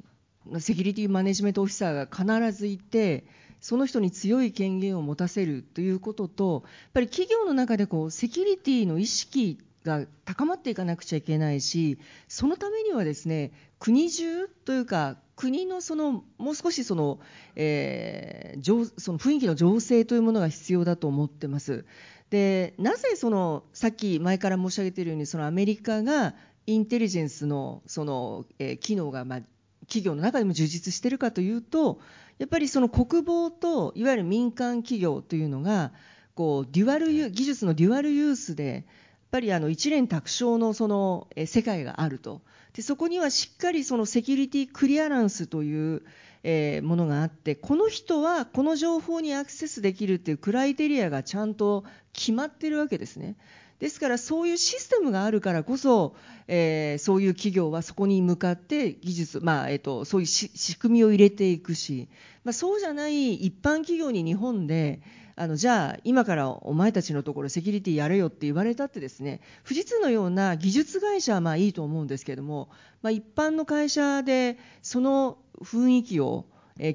[0.60, 3.24] セキュリティマネジメントオフィサーが必ずいて、
[3.60, 17.18] その人に強い権限を持たせるということと、やっぱり企業の中でこうセキュリティの意識が高まっていかなくちゃいけないし、そのためにはですね国中というか、国のそのもう少しその、
[17.56, 21.86] えーその雰囲気の情勢というものが必要だと思ってます。
[22.28, 26.34] でなぜそのさっき前から申し上げているようにそのアメリカが
[26.66, 29.40] インテリジェンスのその、えー機能が、まあ、
[29.82, 32.00] 企業の中でも充実しているかというと
[32.38, 35.92] やっぱりその国防といわゆる民間企業というのが
[36.34, 38.84] こうデュアル技術のデュアルユースでやっ
[39.30, 42.42] ぱりあの一連卓上のそのえ世界があると
[42.74, 46.02] でそこにはしっかりそのセキュリティクリアランスという、
[46.42, 53.36] えーものがあってこの人はこの情報にアクセスできるっていうクライテリアがちゃんと決まってるわけですね。
[53.78, 56.14] ですからそういうシステムがあるからこそ、
[56.48, 62.08] えーそういう企業はそこに向かって技術、まあえっとそういう仕組みを入れていくし、
[62.44, 65.00] まあ、そうじゃない一般企業に日本で
[65.40, 72.68] あのじゃあ今からお前たちのところセキュリティやれよって言われたってですね富士通のような技術会社はまあいいと思うんですけども、
[73.00, 76.44] まあ、一般の会社でその雰囲気を、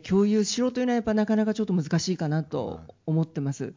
[0.07, 3.73] 共有しろというのはやっぱなかなかちょっと難しいかなと思ってます。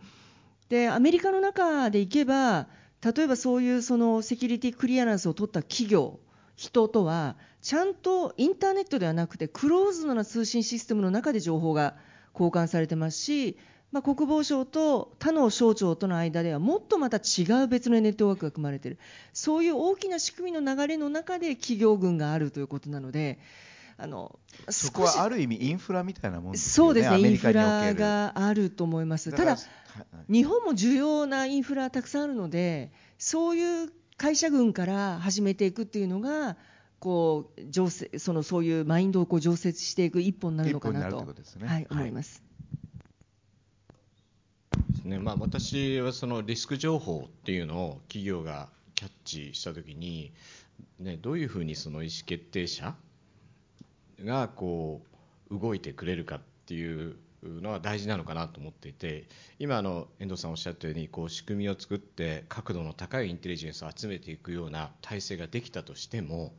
[0.69, 2.69] でアメリカの中でいけば
[3.03, 6.21] 例えばそういうそのセキュリティクリアランスを取った企業
[6.57, 11.97] 人とはちゃんとインターネットではなくてクローズドな通信システムの中で情報が
[12.35, 13.57] 交換されてますし、
[13.91, 18.99] まあ、国防省と他の省庁との間ではもっとまた違う別のネットワークが組まれている
[19.33, 23.39] そういう大きな仕組みの流れの中で企業群があるということなので
[23.97, 26.89] あのそこはある意味インフラみたいなもんですよね。
[26.89, 29.33] そうですねインフラがあると思います。
[29.33, 29.61] ただはい
[30.29, 36.57] 日本も重要なインフラたくさんあるのでそういう会社群から始めていくっていうのが
[37.01, 42.41] こうそのそういうマインドをこう醸成していく一歩になるのかなとねはい、はい思います。
[42.41, 42.48] です
[45.09, 45.19] ね。
[45.19, 50.33] まあ、私はそのリスク情報っていうのを企業がキャッチしたときに、
[51.01, 52.95] ね、どういうふうにその意思決定者
[54.25, 55.03] がこ
[55.51, 59.27] う動いてくれるかっていうのは大事なのかなと思っていて
[59.59, 66.53] 今あの遠藤さんおっしゃったようにこう仕組みを作って角度の高いインテリジェンスを集めていくような体制ができたとしても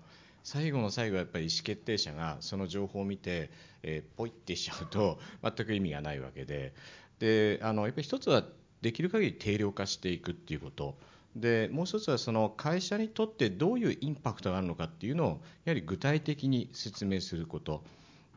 [0.44, 3.52] 最後の最後はやっぱり意思決定者がその情報を見て、
[3.84, 6.74] えーポイってしちゃうと全く意味がないわけで
[7.20, 8.44] であのやっぱり一つは
[8.82, 10.98] できる限り定量化していくっていうこと。
[11.36, 15.28] でもう一つはその会社にとってどういうインパクトがあるのかっていうのを
[15.64, 17.84] やはり具体的に説明すること。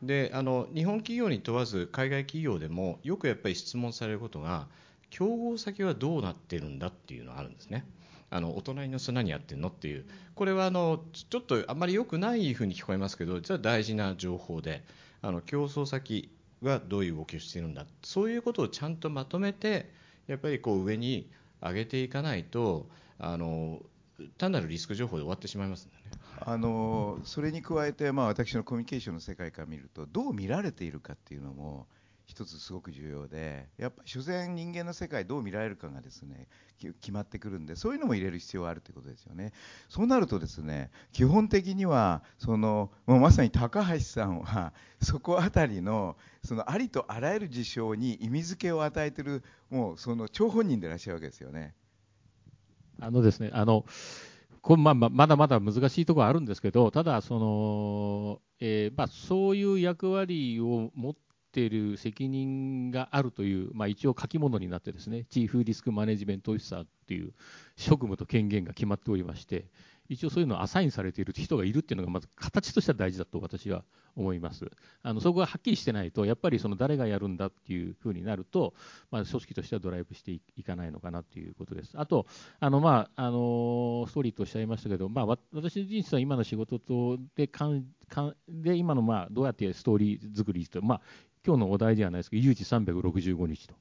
[0.01, 4.67] であの日本企業に問わず海外企業でもよくやっぱり質問されることが
[5.09, 7.85] 競合先はどうなってるんだっていうのがあるんですね。
[8.29, 10.05] あのお隣の人何やってんのっていう。
[10.35, 14.83] これはあのちょっとあんまり良くないふうに聞こえますけど実は大事な情報で
[15.21, 16.29] あの競争先
[16.67, 19.91] はどういう動きをしているんだそういうことをちゃんとまとめて
[20.27, 21.29] やっぱりこう上に
[21.61, 22.87] 上げていかないと
[23.19, 23.81] あの
[24.37, 26.03] 単なるリスク情報で終わってしまいますんでね。
[26.45, 31.87] あのそれに加えて、まあ、私のコミュニケーションの世界から見るとどう見られているかっていうのも
[32.25, 36.47] 一つすごく重要でやっぱり所詮人間の世界どう見られるかがですね
[36.79, 39.53] 決まってくるんでそういうのも入れる必要があるということですよね
[39.89, 51.73] そうなるとですね基本的にはそのもうまさに高橋さんは そこあたりのそのありとあらゆる事象に意味付けを与えているもうその張本人でいらっしゃるわけですよね。
[52.99, 53.85] あのですね、あの、
[54.61, 61.15] こまあままだまだ難しいところあるんですけど、ただ、その、えーまあ、そういう役割を持っ
[61.53, 67.33] ている責任があるという、まあ、一応書き物になってですね、チーフリスクマネジメントオフィサーっていう
[67.77, 69.65] 職務と権限が決まっておりまして、
[70.09, 73.83] 一応そういうのをアサインされている人がいるっていうのがまず形としては大事だと私は
[74.15, 74.69] 思います。
[75.01, 78.73] あのそこがはっきりしてないとやっぱりその誰がやるんだっていうふうになると、
[79.11, 81.93] まあ、組織としてはドライブしていかないのかなということです。
[81.95, 82.27] あと
[82.59, 91.01] あの、まあ、あのストーリーとおっしゃいましたけど、まあ、私自身は今の仕事とでかんかんで今のまあどうやってストーリー作りと、まあ、
[91.45, 93.75] 今日のお題ではないですけど、有事365日と、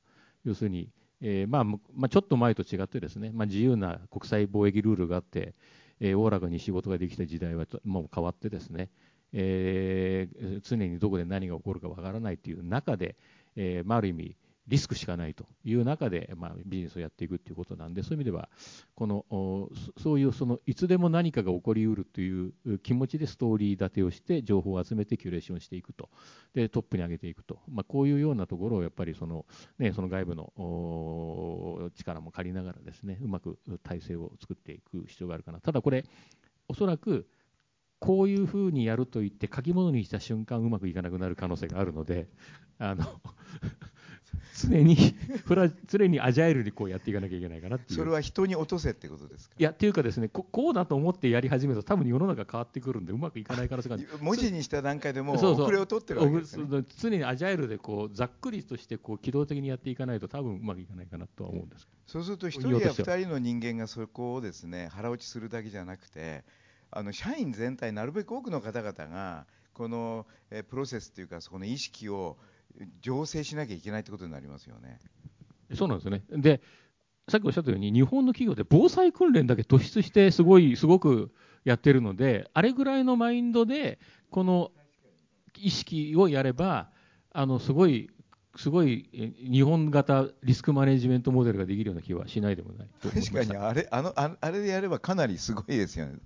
[0.45, 0.91] 要するに、
[1.21, 5.55] えーまあまあ、ちょっと前と違ってですね、まあ、自由な国際貿易ルールがあって、
[6.01, 8.91] えー、おおらかに仕事ができた時代はもう変わってですね、
[9.33, 13.15] えー、常にどこで何が起こるかわからないという中で、
[13.55, 14.37] えーまあ、ある意味、
[14.69, 18.49] リスクしかないという中で、まあ、ビジネスをやっていくということなんで、そういう意味では、
[18.95, 19.25] この
[20.01, 22.53] そういうそのいつでも何かが起こりうるという
[22.83, 26.09] 気持ちでストーリー立てをして、情報を集めてキュレーションしていくと、
[26.55, 29.47] でトップに上げていくと、まあ、こういうようなところをやっぱりその、
[29.79, 35.61] ね、その外部の力も借りながらですね、うまく体制を作っていく必要があるかな。
[35.61, 36.05] ただこれ
[36.69, 37.27] おそらく
[38.03, 42.27] こういうふうにやると言って書き物にした瞬間うまくいかなくなる可能性があるので
[42.79, 43.05] あの
[44.55, 44.97] 常に
[45.45, 47.99] フラ常にアジャイルにこうやっていかなきゃいけないかなっていう。
[47.99, 49.55] それは人に落とせってことですか？
[49.59, 61.89] いやっていうかですねここうだと思ってやり始めると多分世の中変わってくるんでうまくいかない可能性が文字にした段階でも遅れを取ってるわけですね、常にアジャイルでこうざっくりとしてこう機動的にやっていかないと多分うまくいかないかなとは思うんです。
[62.07, 66.45] そうすると1人や2人の人間がそこをですね腹落ちするだけじゃなくて
[66.91, 72.37] あの社員全体なるべく多くの方々がこのえプロセスというかそこの意識を
[73.03, 74.99] 醸成しなきゃいけないってことになりますよね。
[75.75, 76.23] そうなんですよね。
[76.31, 76.61] で、
[77.29, 81.33] さっきおっしゃったように、日本の企業で防災訓練だけ突出して、すごい、すごく
[81.65, 83.99] やってるので、あれぐらいのマインドで、
[84.31, 84.73] この
[85.57, 86.91] 意識をやれば、
[87.33, 88.11] あのすごい、
[88.57, 89.09] すごい
[89.51, 96.19] 日本型リスクマネジメントモデルができるような気はしないでもない確かにあれあのあれでやればかなりすごいですよね。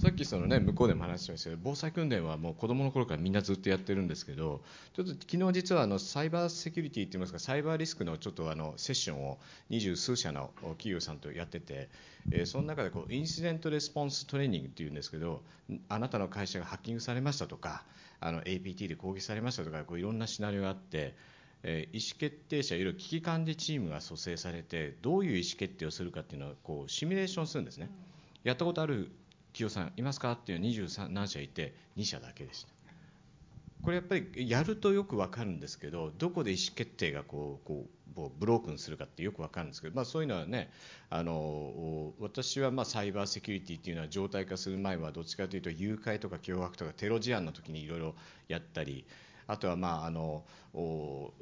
[0.00, 4.62] さっきその、ね、向こうでも話しましたけど防災訓練はもう子どもの頃からみんなずっとやってるんですけど
[4.94, 9.38] ちょっと昨日実はあのサイバーセキュリティといいますかサイバーリスクのちょっとあのセッションを
[9.70, 11.88] 二十数社の企業さんとやってて、
[12.30, 15.42] えー、その中でこうインシデントレスポンストレーニングっていうんですけど
[15.88, 17.84] あなたの会社がハッキングされましたとか
[18.20, 21.14] あの APT で攻撃されましたとかこういろんなシナリオがあって。
[21.64, 27.88] えー、意思決定者いろいろ危機管理チームが蘇生されてどういう意思決定をするかっていうのをこうシミュレーションするんですね、
[28.42, 29.12] やったことある
[29.52, 30.32] 清さんいますか？
[30.32, 32.72] っていう23何社いて2社だけでした。
[33.82, 37.86] これやっぱりやるとよく分かるんですけどどこで意思決定がこうこ
[38.16, 40.70] うブロークンするかってよく分かるんですけど、まあ、そういうのはね
[41.10, 48.14] あの私はまあサイバーセキュリティっていうのは常態化する前はどっちかというと誘拐とか脅迫とかテロ事案の時にいろいろ
[48.46, 49.04] やったり
[49.48, 51.32] あとはまああのソ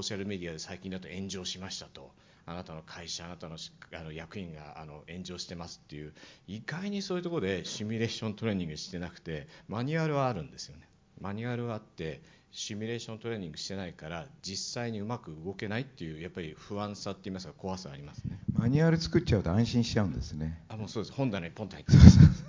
[0.00, 2.10] ーシャルメディアで最近だと炎上しましたと。
[2.46, 3.56] あなたの会社あなたの
[3.92, 6.14] あの役員があの炎上してますっていう
[6.46, 10.88] 意外にそういうところでシミュレーショントレーニングしてなくてマニュアルはあるんですよね。
[11.20, 12.20] マニュアルはあって
[12.52, 18.38] シミュレーショントレーニングしてないから実際にうまく動けないっていうやっぱり不安さって言いますか怖さありますね。
[18.54, 20.62] マニュアル作っちゃうと安心しちゃうんですね。
[20.68, 21.12] あもうそうです。
[21.12, 22.44] 本棚にポンと入ってます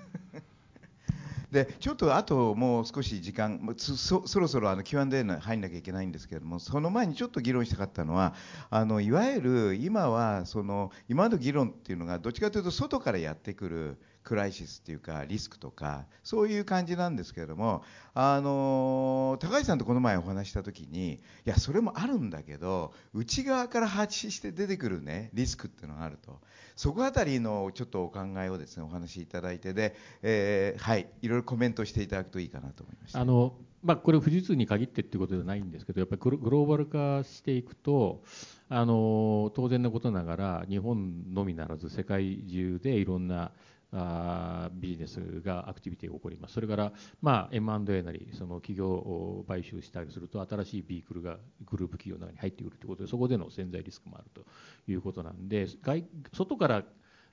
[1.52, 8.34] でちょっとあともう少し時間そろそろあの Q&A に入んなきゃいけないんですけれどもその前にちょっと議論したかったのは
[8.70, 13.98] あのいわゆる今はその今の議論っていうのがどっちかというと外からやってくる
[14.28, 17.82] クライシスっていうかリスクとかそういう感じなんですけれども
[18.14, 26.42] あの高橋さんとこの前お話した時にいやそれもあるんだけど内側から発信して出てくるねリスクっていうのがあると。
[26.76, 33.20] そこあたりのちょっとお考えをですねお話しいただいてで、えー、はいいろいろコメントしていただくといいかなと思いました。
[33.20, 38.22] あの、まあ、これ富士通に限ってっていうことではないんですけどやっぱりグローバル化していくと
[38.70, 43.52] あの当然のことながら日本のみならず世界中でいろんな
[43.94, 54.42] あビジネスがアクティビティが起こります、それから、まあ、M&A なりその企業を買収したりすると新しいビークルがグループ企業の中に入ってくるということでそこでの潜在リスクもあると
[54.92, 56.84] いうことなんで外外から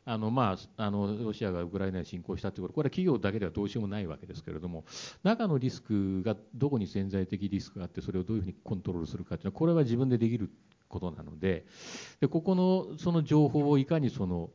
[0.07, 4.85] あのまあ、あのロシアがウクライナに侵攻したということこれは企業だけではどうしようもないわけですけれども
[5.23, 10.51] 中のリスクがどこに潜在的リスクがあってそれをどういうふうにコントロールするかというのはこれは自分でできる
[10.95, 11.67] ことなので
[12.21, 14.51] でここのその情報をいかにその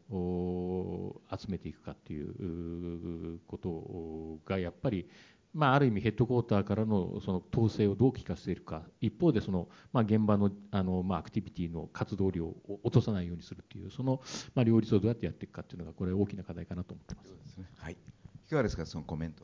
[1.37, 5.09] 集めていくかっていうことがやっぱり、
[5.53, 14.21] まあ、ある意味ヘッドクォーターからのその統制をどう効かせるか一方でその、まあ、現場のあの、まあ、アクティビティの活動量を落とさないようにするっていうその、
[14.55, 17.57] まあ、両立をどうやってやっていくかっていうのがこれ大きな課題かなと思ってます。
[17.57, 19.43] ね、はい、いかがですかそのコメント。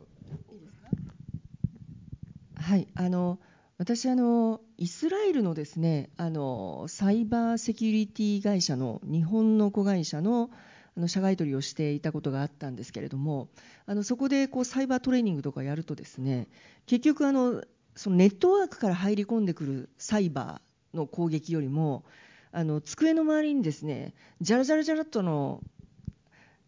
[2.55, 3.37] はいあの
[3.77, 10.49] 私あのイスラエルのですねあのサイバーセキュリティ会社の日本の子会社の
[10.97, 13.49] あの社外取りをしていたことがあったんですけれども
[13.85, 16.47] あのそこでこうサイバートレーニングとかやるとですね
[16.85, 17.63] 結局あの
[17.97, 22.05] そのネットワークから入り込んでくるサイバーの攻撃よりも
[22.53, 25.61] あの机の周りにですねじゃらじゃらじゃらっとの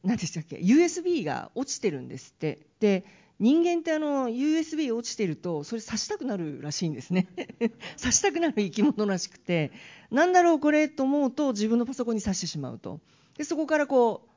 [0.03, 2.68] 何でしたっけ USB が落ちてるんですって。
[2.82, 3.05] で
[3.40, 7.28] 人間ってあの USB 落ちてるとそれ刺したくなるらしいんですね
[8.02, 9.72] 刺したくなる生き物らしくて
[10.10, 13.00] なんだろうこれと思うと自分のパソコンに刺してしまうと
[13.38, 14.30] でそこからこう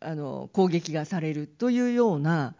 [0.00, 2.54] あの攻撃がされるというような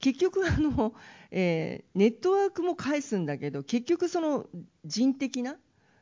[0.00, 0.94] 結局あの、
[1.30, 4.46] えー、ネットワークも返すんだけど結局その
[4.84, 5.56] 人的な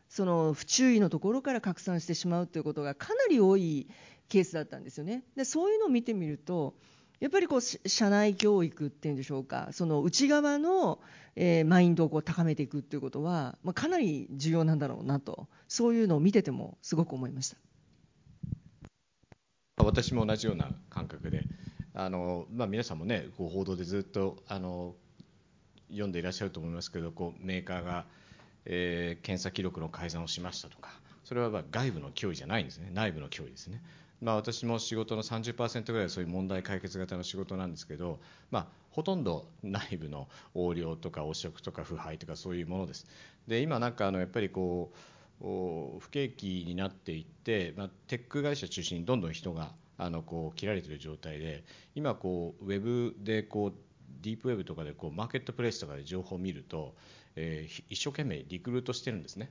[0.08, 3.88] その不注意のところから拡散してしまうということがかなり多い
[4.28, 5.24] ケースだったんですよね。
[5.36, 6.74] でそういうのを見てみると
[7.20, 9.68] やっぱりこう社内教育っていうんでしょうか。
[9.72, 11.00] その内側の、
[11.36, 15.48] えー、マインドをこう高めていくっていうことは、まあ、かなり重要なんだろうなと。
[15.68, 17.56] そういうのを見ててもすごく思いました。
[19.76, 21.44] 私も同じような感覚で
[21.94, 24.94] あの、まあ、皆さんもねこう報道でずっとあの
[25.88, 28.04] 読んでいらっしゃると思いますけどこうメーカーが、
[28.64, 30.90] えー、検査記録の改ざんをしましたとか
[31.24, 32.90] それはまあ外部の脅威じゃないんですね。
[32.92, 33.82] 内部の脅威ですね。
[34.20, 43.06] まあ、私も仕事の30%ぐらいそういう問題解決型の仕事なんですけど、まあ、ほとんど内部の横領とか汚職とか腐敗とかそういうものです。
[43.48, 44.92] で今なんかあのやっぱりこ
[45.40, 53.72] う不景気になっていって、まあ、テック会社中心にどんどん人があのこう切られている状態で今こうウェブでこう
[54.22, 56.94] ディープウェブとかでこうマーケットプレイスとかで情報を見ると、
[57.36, 59.50] えー、一生懸命リクルートしてるんですね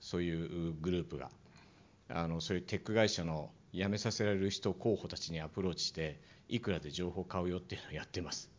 [0.00, 1.30] そういうグループが
[2.08, 8.50] あのそういうテック会社の辞めさせられる人候補たちにアプローチしていくらで情報を買うよっていうのをやってます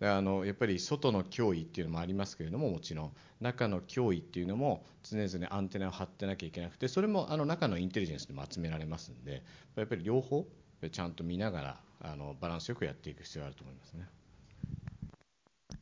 [0.00, 9.42] あのやっぱり外の脅威っていうのもありますけれどももちろん中の脅威っていうのも常々アンテナを張ってなきゃいけなくてそれもあの中のインテリジェンスでも集められますんで
[9.76, 10.46] やっぱり両方
[10.90, 14.06] ちゃんと見ながらあのバランスよくやっていく必要があると思いますね。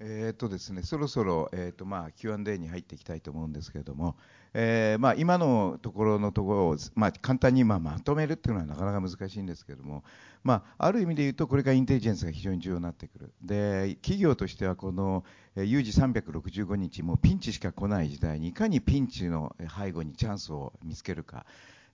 [0.05, 4.17] えーとですね、そろそろ、えーとまあ、Q&A に入っていきたいと思うんですけれども、
[4.53, 10.03] えーまあ、今のところのところを、まあ、簡単にまあまとめるっていうのはなかなか難しいんですけれども、
[10.43, 13.33] まあ、ある意味で言うとこれからインテリジェンスが非常に重要になってくる。
[13.43, 15.25] で企業としてはこの
[15.55, 21.47] 有事365日もうピンチしか来ない時代にいかにピンチの背後にチャンスを見つけるか。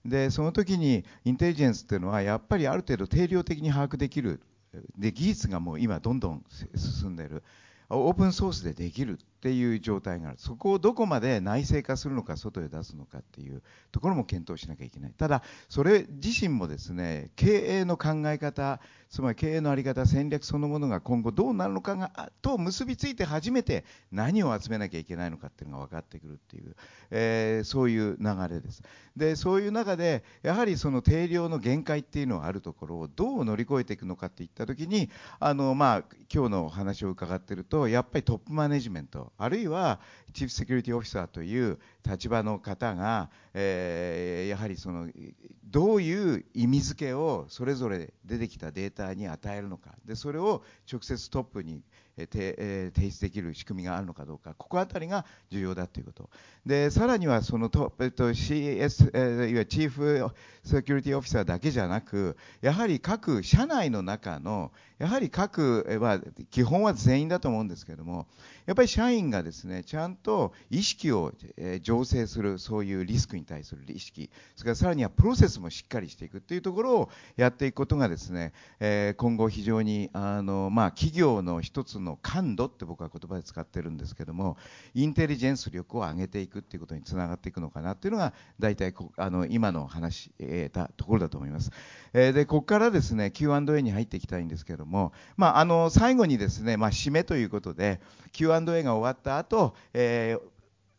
[0.03, 4.41] でその時にインテリジェンスっていうのはやっぱりある程度定量的に把握できる。
[4.97, 6.43] で技術がもう今どんどん
[6.75, 7.43] 進んでいる。
[7.89, 9.19] オープンソースでできる。
[9.39, 10.37] っていう状態がある。
[10.37, 13.63] そこをどこまで内製化するのか外へ出すのかっていう
[13.93, 15.13] ところも検討しなきゃいけない。
[15.17, 26.75] ただそれ自身もですね経営の考え方つまり経営の在り方戦略そのものが今後どうなるのかがと結びついて初めて何を集めなきゃいけないのかっていうのが分かってくるっていう、
[27.09, 28.83] えー、そういう流れです。
[29.15, 35.09] でそういう中でやはりその定量の限界っていうのがあるところをどう乗り越えていくのかっていった時に
[35.39, 39.99] あのまあ今日のお話を伺っているとやっぱりトップマネジメントあるいは
[40.33, 45.09] チーフセキュリティオフィサーという立場の方が、えー、やはりその
[45.65, 51.83] どういう意味付けをそれぞれ出てきたデータに与えるのかでそれを直接トップに
[52.27, 56.29] 提出できる仕組みがあるのかどうか、ここあたりが重要だということ。
[56.65, 60.27] で、さらにはそのト、えっと、CS、えいわゆるチーフ
[60.63, 66.19] セキュリティオフィサーだけじゃなく、やはり各社内の中の、やはり各は、
[66.49, 68.27] 基本は全員だと思うんですけれども、
[68.65, 84.57] やっぱり社員がですね、ちゃんと意識をえ醸成する、そういうリスクに対する意識、それからさらにはプロセスもしっかりしていくというところをやっていくことがですね、え今後非常に、あの、まあ、企業の一つの感度って僕は言葉で使ってるんですけども、
[84.93, 91.71] インテリジェンス力を上げていくっていうことにつながっていくのかなっていうのが、大体あの今の話、えたところだと思います。
[92.13, 97.99] えで、ここからですね、Q&A に入っていきたいんですけども、まあ、あの、最後にですね、まあ、締めということで、
[98.31, 100.41] Q&A Q&A が終わった後、えー、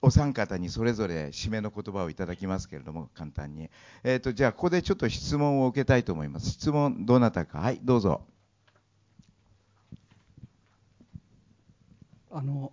[0.03, 3.69] お三方にそれぞれ締めの言葉をいただきますけれども、簡単に。
[4.03, 6.51] えっ、ー、と、じゃあ、ここでちょっと質問を受けたいと思います。
[6.51, 7.59] 質問、どなたか？
[7.59, 8.23] はい、どうぞ。
[12.33, 12.73] あの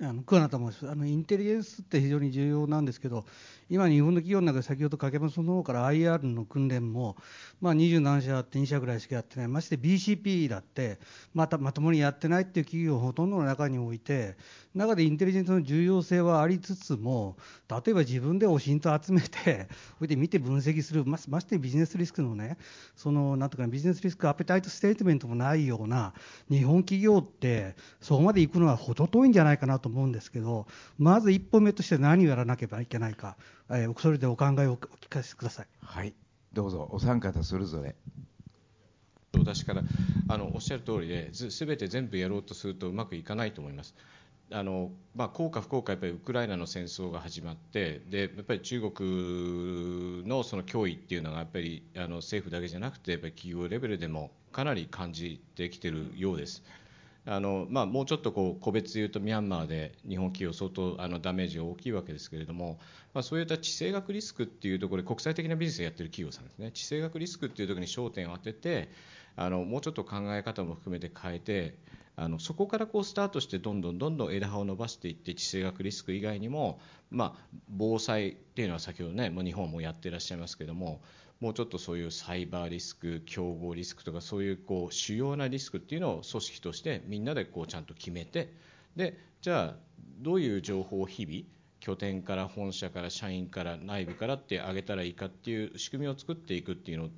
[0.00, 0.90] あの桑名と申します。
[0.90, 3.24] あのインテリジェンスって非常に重要なんですけど
[3.68, 7.16] 今日本の企業の中で先ほど掛松の方から IR の訓練も、
[7.60, 9.48] まあ、27社あって2社ぐらいしかやってない。
[9.48, 10.98] まして BCP だって
[11.34, 14.36] またまともにやってないっていう企業をほとんどの中において
[14.74, 17.36] 中でインテリジェンスの重要性はありつつも
[17.68, 19.68] 例えば自分でおしんと集めて
[19.98, 22.56] それで見て分析するまましてビジネスリスクのね
[22.96, 26.14] そのなんとかビジネスリスクアペタイトステートメントもないような
[26.48, 30.66] 日本企業ってそこまで行くのは程遠いんじゃないかなと思うんですけど
[30.98, 33.36] まず一歩目として何をやらなければいけないか、
[33.70, 35.66] えー、それでお考えをお聞かせください。
[35.80, 36.14] はい
[36.52, 37.94] どうぞお三方それぞれ
[39.38, 39.82] 私から
[40.28, 43.94] あのおっしゃる通りで、すべて全部やろうとするとうまくいかないと思います。
[44.54, 56.62] あのまあ、幸か不幸かやっぱりウクライナの戦争が始まってでやっぱり中国のその脅威っていうのがやっぱりあの政府だけじゃなくてやっぱり企業レベルでもかなり感じてきているようです。
[57.24, 62.80] あのまあ、もうちょっとこう個別で言うとミャンマーで日本企業相当あのダメージが大きいわけですけれども、
[63.14, 66.72] まあ、そういった地政学リスクっていうところで国際的なビジネスをやってる企業さんですね。
[66.72, 68.88] 地政学リスクっていうところに焦点を当てて
[69.36, 71.76] あのもうちょっと考え方も含めて変えて
[72.16, 81.00] あのそこからこうスタートしてどんどんどんどん枝葉を伸ばしていって地政学リスク以外にも、まあ、防災っていうのは先ほどねもう日本もやっていらっしゃいますけども
[81.42, 88.54] もうちょっとそういうサイバーリスク競合リスクとかそういうこう主要なリスクっていうのを組織としてみんなでこうちゃんと決めて
[88.94, 89.76] でじゃあ
[90.20, 91.42] どういう情報を日々
[91.80, 97.08] 拠点から本社から社員から内部からってあげたらいいかっていう仕組みを作っていくっていうの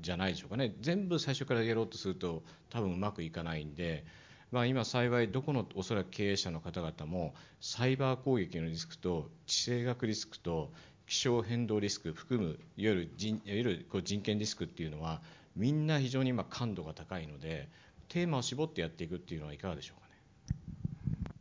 [0.00, 0.76] じゃないでしょうかね。
[0.80, 4.04] 全部最初からやろうとすると多分うまくいかないんで、
[4.52, 10.70] まあ、今幸いどこのおそらく経営者の方々もサイバー攻撃のリスクと地政学リスクと
[11.06, 15.20] 気象変動リスク含むいわゆる人いわゆるこう人権リスクっていうのは
[15.56, 17.68] みんな非常に今感度が高いので
[18.08, 21.34] テーマを絞ってやっていくっていうのはいかがでしょうかね？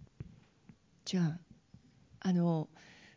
[1.05, 1.37] じゃあ
[2.21, 2.67] あの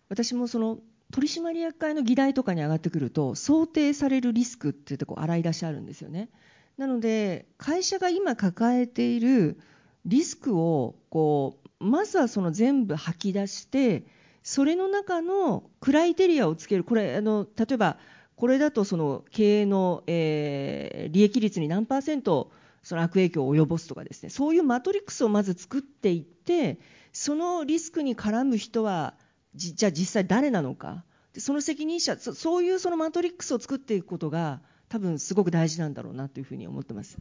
[0.08, 0.78] 私もその
[1.10, 6.28] 取締役会の議題とかに上がってくると想定されるリスクっていうとこ洗い出しあるんですよね。
[6.76, 9.58] なので会社が今抱えている
[10.06, 14.06] リスクをこうまずはその全部吐き出して
[14.44, 17.96] それの中のクライテリアをつけるこれあの例えば
[18.36, 26.78] これだとその経営の、えー、利益率に何パーセントその悪影響を及ぼすとかですねそういうマトリックスをまず作っていって
[27.12, 29.14] そのリスクに絡む人は
[29.54, 31.04] じじゃあ実際誰なのか
[31.38, 37.16] その責任者そういうそのマトリックスを作っていくことが多分すごく大事なんだろうなというふうに思ってます。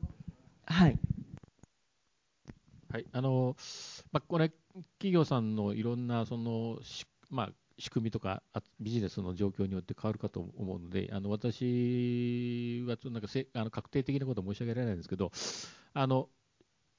[0.66, 1.00] はい。
[2.92, 3.56] はい、あの、
[4.12, 4.52] まあ、これ
[5.00, 6.78] 企業さんのいろんなその
[7.34, 8.44] まあ仕組みとか
[8.80, 15.32] ビジネスの状況によって変わるかと思うので、あの私はなんかせあの確定的なことは申し上げられないんですけど、
[15.94, 16.30] あの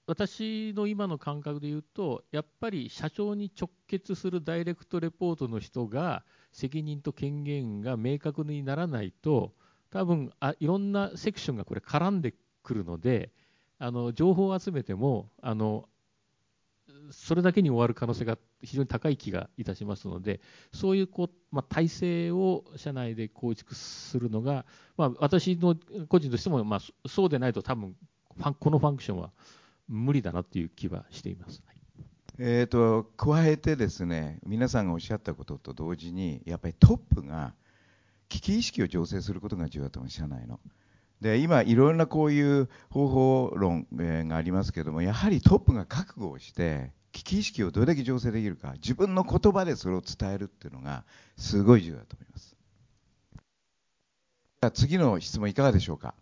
[0.06, 9.54] 私の今の感覚で言うと、やっぱり社長に直結するダイレクトレポートの人が、責任と権限が明確にならないと、
[9.90, 13.30] 多分あいろんなセクションがこれ絡んでくるので、
[13.78, 15.88] あの情報を集めてもあの、
[17.10, 20.40] それだけに終わる可能性が非常に高い気がいたしますので、
[20.72, 24.64] そういうこう、まあ、体制を社内で構築するのが、
[24.96, 25.76] まあ、私の
[26.08, 27.94] 個人としても、まあ、そうでないと、多分
[28.58, 29.30] このファンクションは
[29.88, 31.62] 無理だなという気はしています。
[32.38, 37.54] えーと、加えてですね皆さんがおっしゃったことと同時にやっぱりトップが
[38.28, 40.58] 危機意識を醸成することが重要だと思う社内の。
[41.20, 51.04] で今、いろんなこういう方法論がありますけどもやはりトップが覚悟をして危機意識をどれだけ醸成できるか自分の言葉でそれを伝えるっていうのが
[51.36, 52.56] すごい重要だと思います。
[54.74, 56.14] 次の質問いかがでしょうか？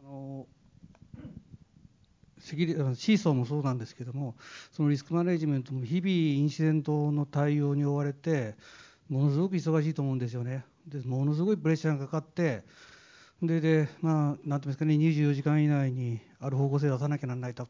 [0.00, 0.46] あの。
[2.44, 4.34] シーソーもそうなんですけども
[4.72, 8.56] そのリスクマネジメントも日々インシデントの対応に追われて
[9.08, 12.64] ものすごく忙しいと思うんですよねでものすごいプレッシャーがかかって
[13.46, 17.66] 24時間以内にある方向性を出さなきゃならないと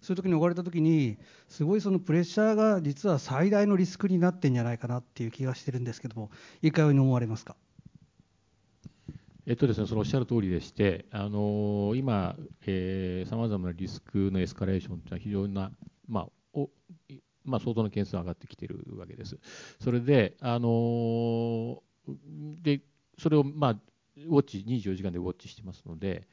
[0.00, 6.30] そういう時に追われた時にすごいそのプレッシャーが実は最大のリスクになってんじゃないかなっていう気がしてるんですけども
[6.62, 7.56] いかがに思われますか？
[9.48, 12.34] えっとですね、そのおっしゃる通りでして、あのー、今、
[13.30, 15.70] さまざまなリスクのエスカレーションというのは非常な、
[16.08, 16.68] まあお
[17.44, 19.38] まあ、相当の件数が上がってきているわけです。
[19.80, 21.80] それで、あのー、
[22.60, 22.80] で
[23.18, 23.76] それを、まあ、
[24.16, 26.26] ウォッチ、24時間でウォッチしてますので、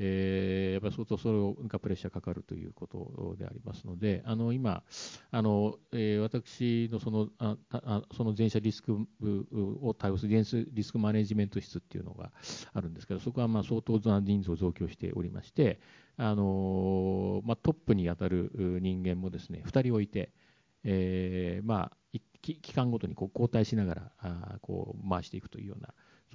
[0.00, 4.84] えー、やっぱり相当それをがプレッシャーかかるということでありますので、あの今、
[5.30, 9.06] あのえー、私のそのああその全社リスク
[9.82, 12.30] を対応するリスクマネジメント室っていうのが
[12.72, 15.80] あるんですけど、そこはまあ相当な人数を増強しておりまして、
[16.16, 20.32] あのまあ、トップに当たる人間もですね2人置いて、
[20.84, 25.88] えーまあ、期間ごとにこう交代しながらあこう回していくというような。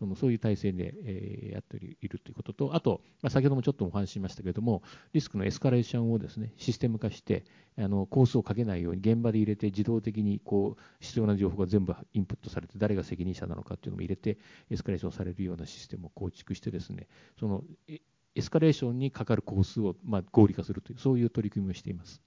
[0.03, 4.83] そのそういう体制で、えー、やっているということと、あと、まあ、先ほどもちょっとお話ししましたけれども、
[5.13, 7.45] リスクのエスカレーションをですねシステム化して、
[7.77, 14.37] あのコースをかけないように現場で入れて、自動的にこう必要な情報が全部インプットされて、誰が責任者なのかっていうのも入れて、
[14.69, 17.07] エスカレーションされるようなシステムを構築して、ですね
[17.39, 22.21] そのエスカレーションにかかるコースを、まあ、合理化するという、そういう取り組みをしています。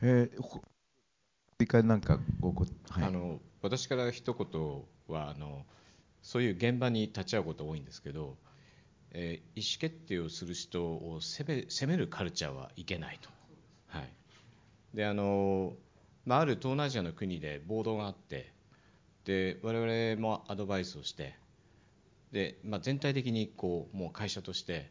[0.00, 0.60] えー
[1.60, 5.64] 追加なんかごこ、はい、あの私から一言はあの
[6.22, 8.36] そういう現場に立ち会うこと多いんですけど、
[9.12, 13.28] えー、意思決定をする人を責め責めるカルチャーはいけないと。
[13.88, 14.10] はい、
[14.94, 15.72] であの、
[16.24, 18.52] まあ、ある東南アジアの国で暴動があって
[19.24, 21.34] で我々もアドバイスをして
[22.32, 24.90] で、まあ、全体的にこうもう会社として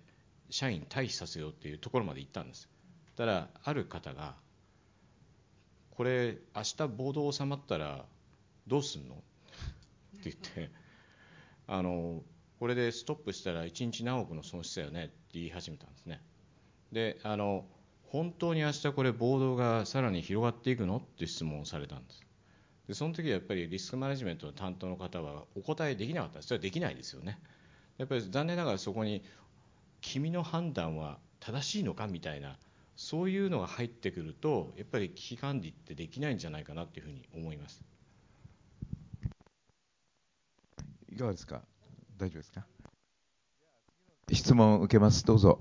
[0.49, 2.67] 社員退避させようっていうところまで行ったんです。
[3.15, 4.35] ただある方が
[5.91, 8.05] これ明日暴動収まったら
[8.67, 9.15] どうすんの？
[10.19, 10.71] って言って
[11.67, 12.21] あの
[12.59, 16.21] これでストップしたら1日何億の損失だよねって言い始めたんですね。
[16.91, 17.65] であの
[18.07, 22.25] 本当に明日これ暴動がさらに広がっていくのって質問をされたんです。
[22.87, 27.39] でその時はやっぱりリスクマネジメントの担当の方はお答えできなかったそれはできないですよね。
[27.97, 29.23] やっぱり残念ながらそこに
[30.01, 32.57] 君の判断は正しいのかみたいな
[32.95, 37.81] そういうのが入ってくるとやっぱり危機管理ってできないんじゃないかなっていうふうに思います。
[41.11, 41.61] いかがですか？
[42.17, 42.65] 大丈夫ですか？
[44.31, 45.25] 質問を受けます。
[45.25, 45.59] どうぞ。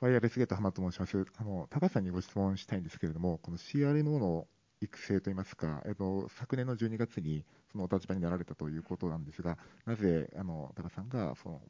[0.00, 1.26] ワイヤレスゲート浜と申します。
[1.38, 4.46] あの高橋さんにご質問したいんですけれども、この CRMO の
[4.80, 11.62] 育成といいますか、えっと、昨年の12月にそのお立場になられたということなんですが、なぜあの高橋さんがその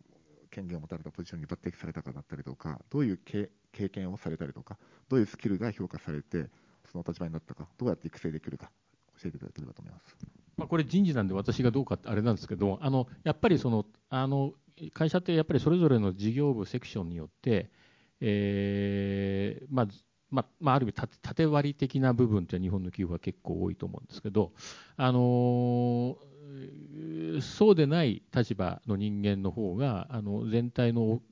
[0.51, 3.49] 権限を持たれたポジションに抜擢されたかだったりとか、どういう経
[3.89, 4.77] 験をされたりとか、
[5.09, 6.51] どういうスキルが評価されて、
[6.91, 8.71] そのお立場になったか、どうやって育成できるか、
[9.21, 10.17] 教えていただければと思います。
[10.57, 14.53] まあ、これ人事なんで私がどうかってあれなんですけど、あのやっぱりそのあの
[14.93, 17.71] 会社ってやっぱりそれぞれの事業部セクションによって、
[18.21, 19.87] えーまあ
[20.61, 24.53] まあ、ある意味縦割り的な部分って日本の企業は結構多いと思うんですけど、
[24.97, 26.19] あの、
[27.41, 31.23] そうでない立場の人間の方があの全体の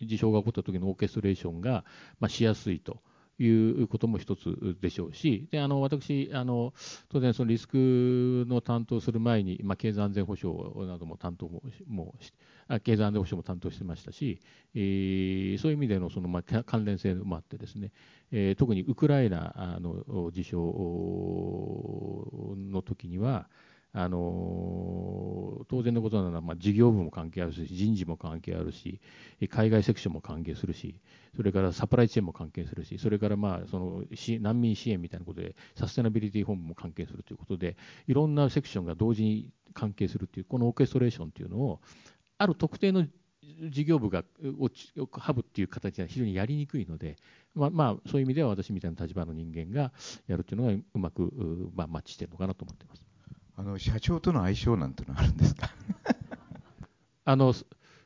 [0.00, 1.84] 事象が起こった時のオーケストレーションが、
[2.18, 3.02] まあ、しやすいと。
[3.38, 6.72] いうことも一つでしょうし、であの私あの、
[7.08, 12.14] 当然、リスクの担当する前に、まあ、経済安全保障なども担当もも
[12.82, 14.40] 経済安全保障も担当してましたし、
[14.74, 17.92] えー、そういう意味でのその、まあ、関連性もあってですね、
[18.32, 20.58] えー、特にウクライナの事象
[22.56, 23.48] の時には、
[23.98, 29.00] あの当然のことなら、まあ、事業部も関係あるし、人事も関係あるし、
[29.48, 31.00] 海外セクションも関係するし、
[31.34, 34.04] それからサプライチェーンも関係するし、それからまあその
[34.40, 41.80] 難民支援みたいなことで、サステナビリティ本部も関係するということで、いろんなセクションが同時に関係するという、このオーケストレーションというのを、
[42.36, 43.06] ある特定の
[43.70, 44.24] 事業部が
[45.12, 47.16] ハブっていう形は非常にやりにくいので、
[47.54, 49.92] まあ、まあ、そういう意味では私みたいな立場の人間が
[50.26, 51.32] やるっていうのがうまく、
[51.74, 53.05] まあ、マッチしてるのかなと思ってます。
[53.56, 55.70] あの社長との相性なんてのはあるんですか？
[57.24, 57.54] あの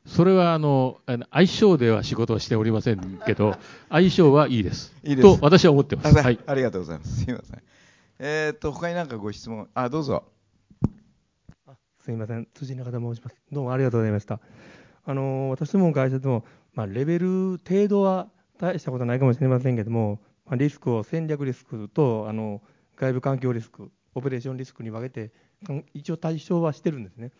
[0.05, 0.99] それはあの
[1.31, 3.55] 相性では仕事をしておりませんけど、
[3.89, 4.95] 相性はいいです。
[5.03, 6.15] いいですと私は思ってます。
[6.17, 7.21] はい、ありがとうございます。
[7.21, 7.61] すみません。
[8.19, 10.23] えー、っと他に何かご質問、あどうぞ。
[11.67, 13.35] あすみません、辻中田申します。
[13.51, 14.39] どうもありがとうございました。
[15.03, 22.61] あの私どもの会社でも、まあ、レベル程度は大したことないかもしれませんけども、まあ、リスクを戦略リスクとあの
[22.95, 25.31] 外部環境リスクオペレーションリスクに分けて
[25.93, 27.31] 一応対象はしてるんですね。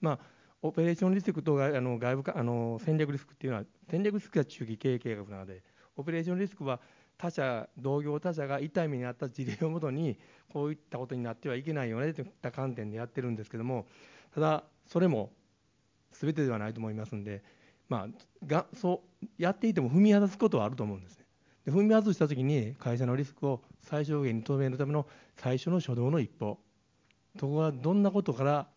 [0.00, 0.18] まあ
[0.62, 5.62] オペレーションリスクとあの外部かあの戦略リスクっていうのは戦略リスクは中期経営計画なので
[5.96, 6.80] オペレーションリスクは
[7.16, 10.18] 他社同業他社が痛い目にあった事例をもとに
[10.52, 13.86] こういったことになってはいけないよねといった観点でやってるんですけども
[14.34, 15.30] ただそれも
[16.12, 17.42] 全てではないと思いますんで、
[17.88, 21.19] まあ、がそうやっていても踏み外すことはあると思うんです
[21.70, 25.06] 踏み外した時に会社のリスクを最小限に止めるための
[25.36, 26.58] 最初の初動の一歩
[27.38, 28.68] そこはどんなことから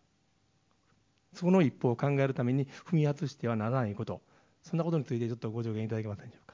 [1.33, 4.21] その一歩を考えるために踏み外してはならないこと
[4.61, 6.53] そんなことについてちょっとご助言いただけませんでしょうか。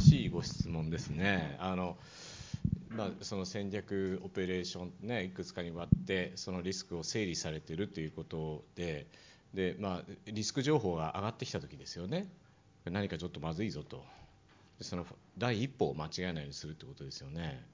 [0.00, 1.56] しいご質問ですね。
[1.58, 1.96] あの
[2.90, 9.08] まあ、その戦略オペレーション、ね、いくつかに割ってそのリスクを整理されているということで
[9.54, 12.28] で、まあ、リスク情報が上がってきた時ですよね
[12.84, 14.04] 何かちょっとまずいぞと
[14.80, 15.06] その
[15.38, 17.64] 第一歩を間違えないようにするってことですよね。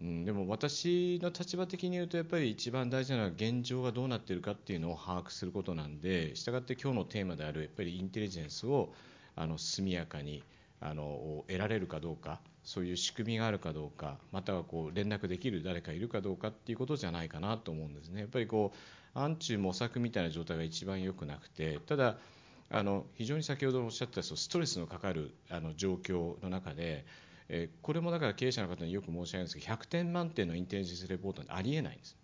[0.00, 8.92] うん、でも私の立場的に言うとやっぱり一番大事なのは現状がどうなっているかっていうのを把握することなんでしたがって今日のテーマであるやっぱりインテリジェンスを
[9.34, 10.44] あの速やかに
[10.80, 18.20] あの得られるかどうかそういう仕組みがあるかどうかまたはこう連絡できる誰かいるかどうかっていうことじゃないかなと思うんですね。
[18.20, 22.16] やっぱりこう暗中模索みたいな状態が一番良くなくてただ
[22.70, 27.06] あの非常に先ほどおっしゃったストレスのかかるあの状況の中で、
[27.48, 32.16] えこれもだから経営者の方によく申し上げるんですけど100点満点のインテリジェンスレポートはありえないんです。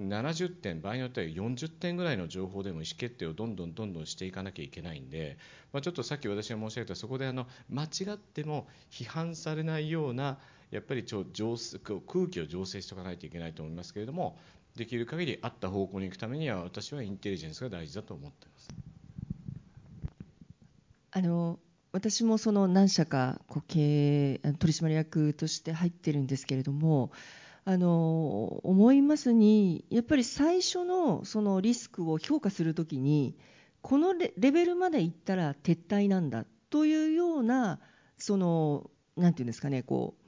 [0.00, 5.36] 70点場合によっては40点ぐらいの情報でも意思決定をどんどんどんどんしていかなきゃいけないんで、
[5.72, 10.38] まあ、ちょっとさっき私が申し上げたそこであの間違っても批判されないような
[10.70, 14.38] やっぱりちょ空気を醸成しておかないといけないと思いますけれども
[14.76, 18.68] できる限りあった方向に行くためには私はインテリジェンスが大事だと思ってます。
[21.12, 21.58] あの
[21.92, 27.10] 私もその何社かこう経営取締役として入ってるんですけれども
[27.64, 33.36] あの思いますにやっぱり最初のそのリスクを評価するときに
[33.82, 37.80] このレベルまでいったら撤退なんだというような
[38.18, 40.19] そのなんていうんですかねこう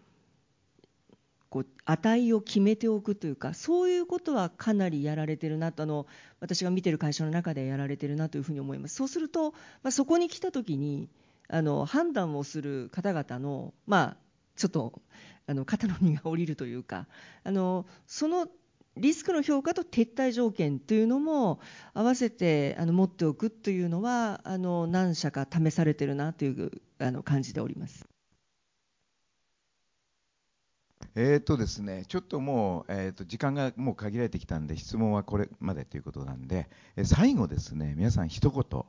[1.53, 6.07] こう値を決めておくというかそういうことはかなりやられてるなとあの
[6.41, 11.11] 私が見てる会社の中でやられてるなというふうに思いますそうすると、まあ、そこに来た時に
[11.49, 14.17] あの判断をする方々の、まあ、
[14.57, 15.03] ちょっと
[15.47, 17.07] あの肩の荷が下りるというか
[17.45, 18.49] あのその
[18.97, 21.61] リスクの評価と撤退条件というのも
[21.93, 28.12] 合わせてあの持っておくというのはあの何社か試されてるなというあの感じでおります。
[31.15, 38.85] えーとですね、ちょっともう、えーと時間がもう限られてきたんで質問はこれまでということなんで、え最後ですね皆さん一言、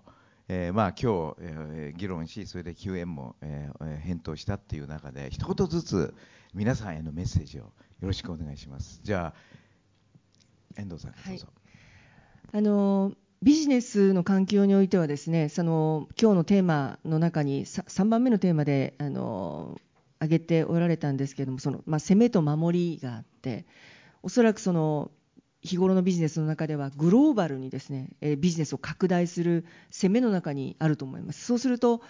[0.47, 6.13] えー、まあ今日、えー、議論しそれで救援も、えー、返答したっていう中で一言ずつ
[6.53, 7.71] 皆さんへのメッセージをよ
[8.01, 9.01] ろしくお願いします。
[9.03, 11.47] じゃあ遠藤さんどうぞ。
[12.51, 19.79] はい、あのビジネスの環境においてはですねその今日のテーマの中に 3, 番目のテーマであの
[20.23, 23.65] 挙げておられたんですけれどもその、まあ、攻めと守りがあって
[24.21, 25.11] おそらくその
[25.61, 31.45] 日頃のビジネスの中ではグローバルにですねビジネスを拡大する攻めの中にあると思います。
[31.45, 32.01] そうすると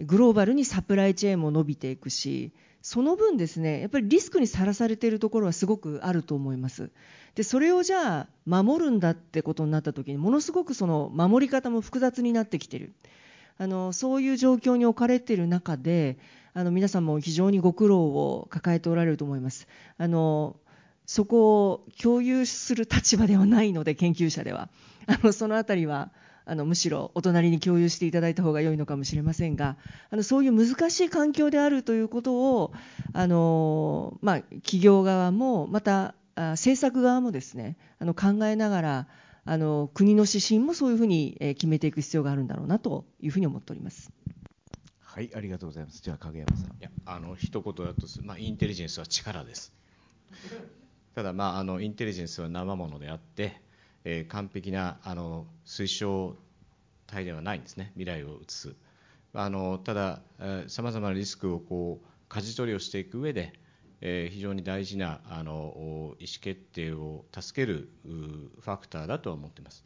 [0.00, 2.52] グローバルにサプライチェーンも伸びていくし
[2.82, 6.90] その分ですねやっぱりリスクにさらされているところはすごくあると思います。
[7.34, 12.92] でそれをじゃあ守るんだってことになった時にものすごくその守り方も複雑になってきている。
[13.58, 16.18] あのそういう状況に置かれている中で
[16.56, 19.68] あの皆さんも非常にご苦労を抱えておられると思います。
[19.98, 20.56] あの
[21.04, 24.70] そこを共有する立場ではないので研究者では
[25.06, 26.10] あのその辺りは
[26.46, 29.76] あのむしろお隣に共有していただいた方が良いのかもしれませんが
[30.10, 32.72] あのそういう難しい環境であるということを
[33.12, 39.08] あの、まあ、企業側もまた政策側もですねあの考えながら
[39.44, 44.10] あの国の指針もそういうふうに決めていく必要があるんだろうなというふうに思っております。
[45.16, 46.02] はい、ありがとうございます。
[46.02, 46.66] じゃあ影山さん。
[46.66, 49.72] いや、あの一言だとまあインテリジェンスは力です。
[51.16, 53.62] ただまああのインテリジェンスは生ものであって、
[54.04, 56.36] えー、完璧なあの推奨
[57.06, 57.92] 体ではないんですね。
[57.94, 58.74] 未来を映す。
[59.32, 60.20] あのただ
[60.66, 63.58] さまざまなリスクをこう舵取りをしていく上で、
[64.02, 69.82] えー、非常に大事なあの意思決定を助けるファクターだとは思っています。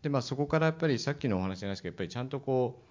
[0.00, 2.82] でまあそこからやっぱりさっきのお話じゃないですけどやっぱりちゃんとこ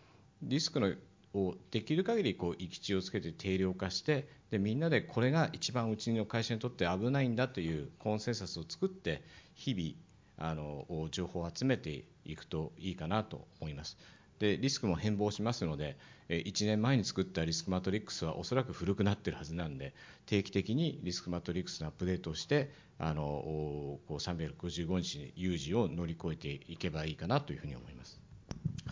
[0.44, 0.94] うリスクの
[1.34, 9.24] をできる限りこう行き地をつけて定量化してでみんなでこれが一番うちの会社にとって危ないんだというコンセンサスを作って
[9.56, 13.98] 日々あの情報を集めていくといいかなと思います。
[14.40, 19.94] でリスクも変貌しますので1年前に作ったリスクマトリックスはおそらく古くなってるはずなんで
[20.26, 28.23] 定期的にリスクマトリックスのアップデートをしてあのこう365日有事を乗り越えていけばいいかなというふうに思います。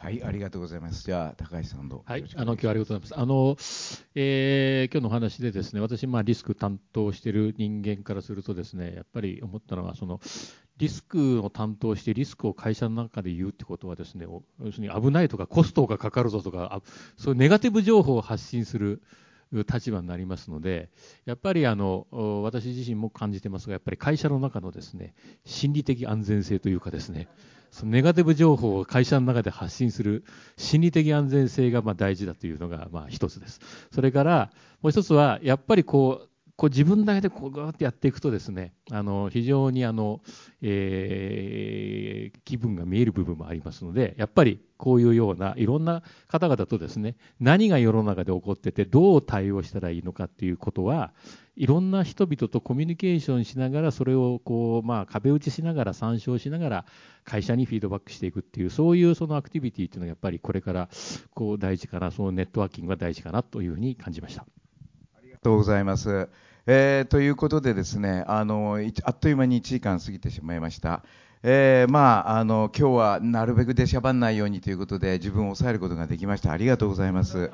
[0.01, 1.03] はい、ありがとうございます。
[1.03, 3.19] じゃあ、高橋さんどうはい、あの、今日はありがとうございます。
[3.19, 3.55] あの、
[4.15, 10.19] えー、今日のお話でですね、私、まあ、リスク担当している人間からするとですね、やっぱり思ったのは、その、
[10.79, 16.81] リスクを担当してリスクを会社の中で言うってことはですね、要するに危ないとかコストがかかるぞとか、
[17.15, 19.03] そういうネガティブ情報を発信する
[19.51, 20.89] 立場になりますので、
[21.25, 22.07] やっぱりあの
[22.43, 25.13] 私自身も感じてますが、やっぱり会社の中のですね
[25.45, 27.27] 心理的安全性というかですね、
[27.71, 30.23] そのネガティブ情報を会社の中で発信する
[30.57, 33.59] 心理的安全性がま大事だというのがまあ一つです。
[33.93, 36.29] それからもう一つは、やっぱりこう、
[36.61, 40.21] こう自分だけでこうガーってやっていくとですね、あの非常にあの、
[40.61, 51.13] えー、気分が見える部分もありますので、やっぱりこういうようないろんな方々とですね、何が世の中で起こっててどう対応したらいいのかっていうことは、
[51.55, 56.85] いろんな人々とコミュニケーションしながら、それをこう、まあ、壁打ちしながら、参照しながら、
[57.23, 60.89] 会社にフィードバックしていくっていう、そういうそのアクティビティっていうのがやっぱりこれから
[61.33, 64.45] こう大事かな、そのネットワーキングが大事かなというふうに感じました。
[65.17, 66.29] ありがとうございます。
[66.67, 71.03] えー、ということでですね、あのあっという間に1時間過ぎてしまいました。
[71.43, 76.51] えー、まあ、あの今日はなるべく出しゃばんないようにということで自分を抑えることができました。
[76.51, 77.49] ありがとうございます。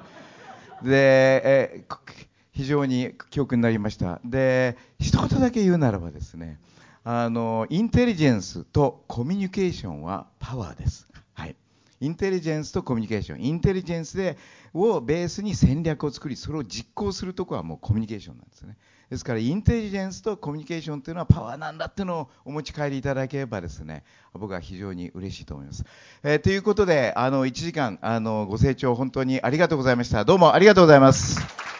[0.84, 2.28] で、えー
[2.58, 4.20] 非常に教訓になりました。
[4.26, 6.60] で、一言だけ言うならばですね、
[7.04, 11.08] あのインテリジェンスとコミュニケーションはパワーです。
[11.36, 11.56] はい。
[12.02, 14.40] インテリジェンスとコミュニケーション、インテリジェンスで
[14.74, 18.76] をベースに戦略を作り、それを実行するところはもうコミュニケーションなんですね。
[19.10, 24.04] ですから、インテリジェンスとコミュニケーションというのはパワーなんだっていうのをお持ち帰りいただければですね、
[24.34, 25.86] 僕は非常に嬉しいと思います。
[26.24, 30.26] えーということで、あの1時間あのご清聴本当にありがとうございました。
[30.26, 31.77] どうもありがとうございます。